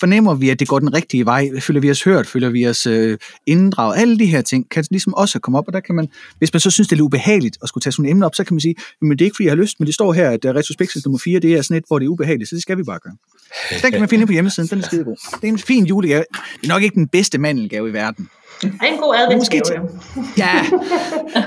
fornemmer 0.00 0.34
vi, 0.34 0.50
at 0.50 0.60
det 0.60 0.68
går 0.68 0.78
den 0.78 0.94
rigtige 0.94 1.26
vej? 1.26 1.60
Føler 1.60 1.80
vi 1.80 1.90
os 1.90 2.02
hørt? 2.02 2.26
Føler 2.26 2.48
vi 2.50 2.68
os 2.68 2.86
øh, 2.86 3.18
inddraget? 3.46 4.00
Alle 4.00 4.18
de 4.18 4.26
her 4.26 4.42
ting 4.42 4.70
kan 4.70 4.84
ligesom 4.90 5.14
også 5.14 5.38
komme 5.38 5.58
op, 5.58 5.64
og 5.66 5.72
der 5.72 5.80
kan 5.80 5.94
man, 5.94 6.08
hvis 6.38 6.52
man 6.52 6.60
så 6.60 6.70
synes, 6.70 6.88
det 6.88 6.92
er 6.92 6.96
lidt 6.96 7.04
ubehageligt 7.04 7.58
at 7.62 7.68
skulle 7.68 7.82
tage 7.82 7.92
sådan 7.92 8.02
nogle 8.02 8.10
emner 8.10 8.26
op, 8.26 8.34
så 8.34 8.44
kan 8.44 8.54
man 8.54 8.60
sige, 8.60 8.74
men 9.00 9.10
det 9.10 9.20
er 9.20 9.24
ikke 9.24 9.36
fordi, 9.36 9.44
jeg 9.44 9.50
har 9.50 9.56
lyst, 9.56 9.80
men 9.80 9.86
det 9.86 9.94
står 9.94 10.12
her, 10.12 10.30
at 10.30 10.44
uh, 10.44 10.50
retrospectives 10.50 11.04
nummer 11.04 11.18
4, 11.18 11.40
det 11.40 11.52
er 11.54 11.62
sådan 11.62 11.76
et, 11.76 11.84
hvor 11.86 11.98
det 11.98 12.06
er 12.06 12.10
ubehageligt, 12.10 12.50
så 12.50 12.54
det 12.56 12.62
skal 12.62 12.78
vi 12.78 12.82
bare 12.82 12.98
gøre. 12.98 13.16
Så 13.70 13.78
den 13.82 13.90
kan 13.92 14.00
man 14.00 14.08
finde 14.08 14.26
på 14.26 14.32
hjemmesiden, 14.32 14.68
den 14.68 14.78
er 14.78 14.82
skide 14.82 15.04
god. 15.04 15.16
Det 15.40 15.44
er 15.44 15.52
en 15.52 15.58
fin 15.58 15.86
julegave. 15.86 16.24
Det 16.60 16.64
er 16.64 16.68
nok 16.68 16.82
ikke 16.82 16.94
den 16.94 17.08
bedste 17.08 17.38
mandelgave 17.38 17.88
i 17.88 17.92
verden. 17.92 18.28
Det 18.62 18.72
er 18.82 18.86
en 18.86 18.98
god 18.98 19.14
adventsgave. 19.16 19.62
Jo. 19.76 19.88
Ja, 20.36 20.66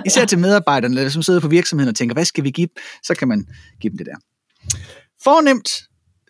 især 0.05 0.25
til 0.25 0.39
medarbejderne, 0.39 1.09
som 1.09 1.21
sidder 1.21 1.39
på 1.39 1.47
virksomheden 1.47 1.89
og 1.89 1.95
tænker, 1.95 2.13
hvad 2.13 2.25
skal 2.25 2.43
vi 2.43 2.49
give? 2.49 2.67
Så 3.03 3.15
kan 3.15 3.27
man 3.27 3.45
give 3.81 3.91
dem 3.91 3.97
det 3.97 4.05
der. 4.05 4.15
Fornemt, 5.23 5.69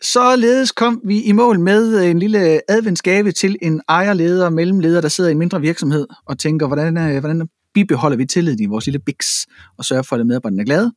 således 0.02 0.72
kom 0.72 1.02
vi 1.06 1.24
i 1.24 1.32
mål 1.32 1.60
med 1.60 2.04
en 2.04 2.20
lille 2.20 2.72
adventsgave 2.72 3.32
til 3.32 3.58
en 3.62 3.82
ejerleder 3.88 4.46
og 4.46 4.54
mellemleder, 4.54 5.02
der 5.02 5.08
sidder 5.08 5.30
i 5.30 5.32
en 5.32 5.38
mindre 5.38 5.62
virksomhed 5.62 6.08
og 6.26 6.40
tænker, 6.40 6.68
hvordan, 6.68 6.98
øh, 6.98 7.20
hvordan 7.20 7.50
bibeholder 7.74 8.18
vi 8.18 8.26
tilliden 8.26 8.60
i 8.60 8.66
vores 8.66 8.86
lille 8.86 9.00
biks 9.00 9.48
og 9.78 9.86
sørger 9.86 10.04
for, 10.04 10.16
at 10.16 10.28
medarbejderne 10.28 10.62
er 10.62 10.66
glade. 10.66 10.94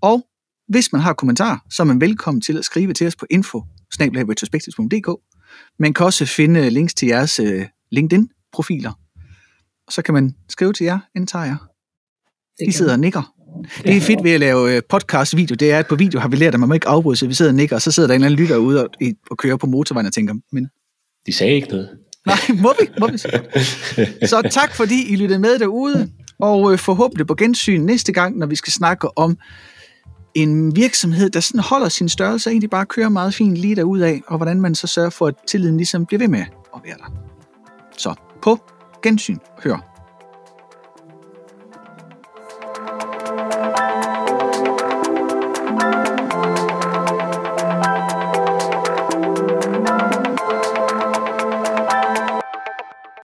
Og 0.00 0.26
hvis 0.68 0.92
man 0.92 1.00
har 1.02 1.12
kommentarer, 1.12 1.58
så 1.70 1.82
er 1.82 1.84
man 1.84 2.00
velkommen 2.00 2.40
til 2.40 2.58
at 2.58 2.64
skrive 2.64 2.92
til 2.92 3.06
os 3.06 3.16
på 3.16 3.26
info 3.30 3.62
Man 5.78 5.94
kan 5.94 6.06
også 6.06 6.26
finde 6.26 6.70
links 6.70 6.94
til 6.94 7.08
jeres 7.08 7.40
øh, 7.40 7.66
LinkedIn-profiler, 7.90 8.92
og 9.86 9.92
så 9.92 10.02
kan 10.02 10.14
man 10.14 10.34
skrive 10.48 10.72
til 10.72 10.84
jer, 10.84 10.98
indtager 11.16 11.44
jer. 11.44 11.56
De 12.66 12.72
sidder 12.72 12.92
og 12.92 13.00
nikker. 13.00 13.35
Det 13.82 13.96
er 13.96 14.00
fedt 14.00 14.24
ved 14.24 14.30
at 14.32 14.40
lave 14.40 14.76
øh, 14.76 14.82
podcast-video, 14.88 15.54
det 15.54 15.70
er, 15.72 15.78
at 15.78 15.86
på 15.86 15.94
video 15.96 16.20
har 16.20 16.28
vi 16.28 16.36
lært, 16.36 16.54
at 16.54 16.60
man 16.60 16.68
må 16.68 16.74
ikke 16.74 16.88
afbryde, 16.88 17.16
så 17.16 17.26
vi 17.26 17.34
sidder 17.34 17.50
og 17.50 17.54
nikker, 17.56 17.76
og 17.76 17.82
så 17.82 17.90
sidder 17.90 18.06
der 18.06 18.14
en 18.14 18.20
eller 18.20 18.26
anden 18.26 18.40
lytter 18.40 18.56
ude 18.56 18.84
og, 18.84 18.90
og 19.30 19.36
kører 19.36 19.56
på 19.56 19.66
motorvejen 19.66 20.06
og 20.06 20.12
tænker, 20.12 20.34
men 20.52 20.68
De 21.26 21.32
sagde 21.32 21.54
ikke 21.54 21.68
noget. 21.68 21.88
nej, 22.26 22.36
må 22.62 22.72
vi? 22.80 22.88
Må 23.00 23.06
vi? 23.06 23.18
så? 24.28 24.48
Tak 24.50 24.74
fordi 24.74 25.12
I 25.12 25.16
lyttede 25.16 25.38
med 25.38 25.58
derude, 25.58 26.10
og 26.40 26.72
øh, 26.72 26.78
forhåbentlig 26.78 27.26
på 27.26 27.34
gensyn 27.34 27.80
næste 27.80 28.12
gang, 28.12 28.38
når 28.38 28.46
vi 28.46 28.56
skal 28.56 28.72
snakke 28.72 29.18
om 29.18 29.38
en 30.34 30.76
virksomhed, 30.76 31.30
der 31.30 31.40
sådan 31.40 31.60
holder 31.60 31.88
sin 31.88 32.08
størrelse, 32.08 32.48
og 32.48 32.52
egentlig 32.52 32.70
bare 32.70 32.86
kører 32.86 33.08
meget 33.08 33.34
fint 33.34 33.56
lige 33.56 33.76
derudad, 33.76 34.18
og 34.26 34.36
hvordan 34.36 34.60
man 34.60 34.74
så 34.74 34.86
sørger 34.86 35.10
for, 35.10 35.26
at 35.26 35.34
tilliden 35.48 35.76
ligesom 35.76 36.06
bliver 36.06 36.18
ved 36.18 36.28
med 36.28 36.40
at 36.74 36.80
være 36.84 36.96
der. 36.98 37.12
Så 37.96 38.14
på 38.42 38.58
gensyn. 39.02 39.36
Hør. 39.64 39.95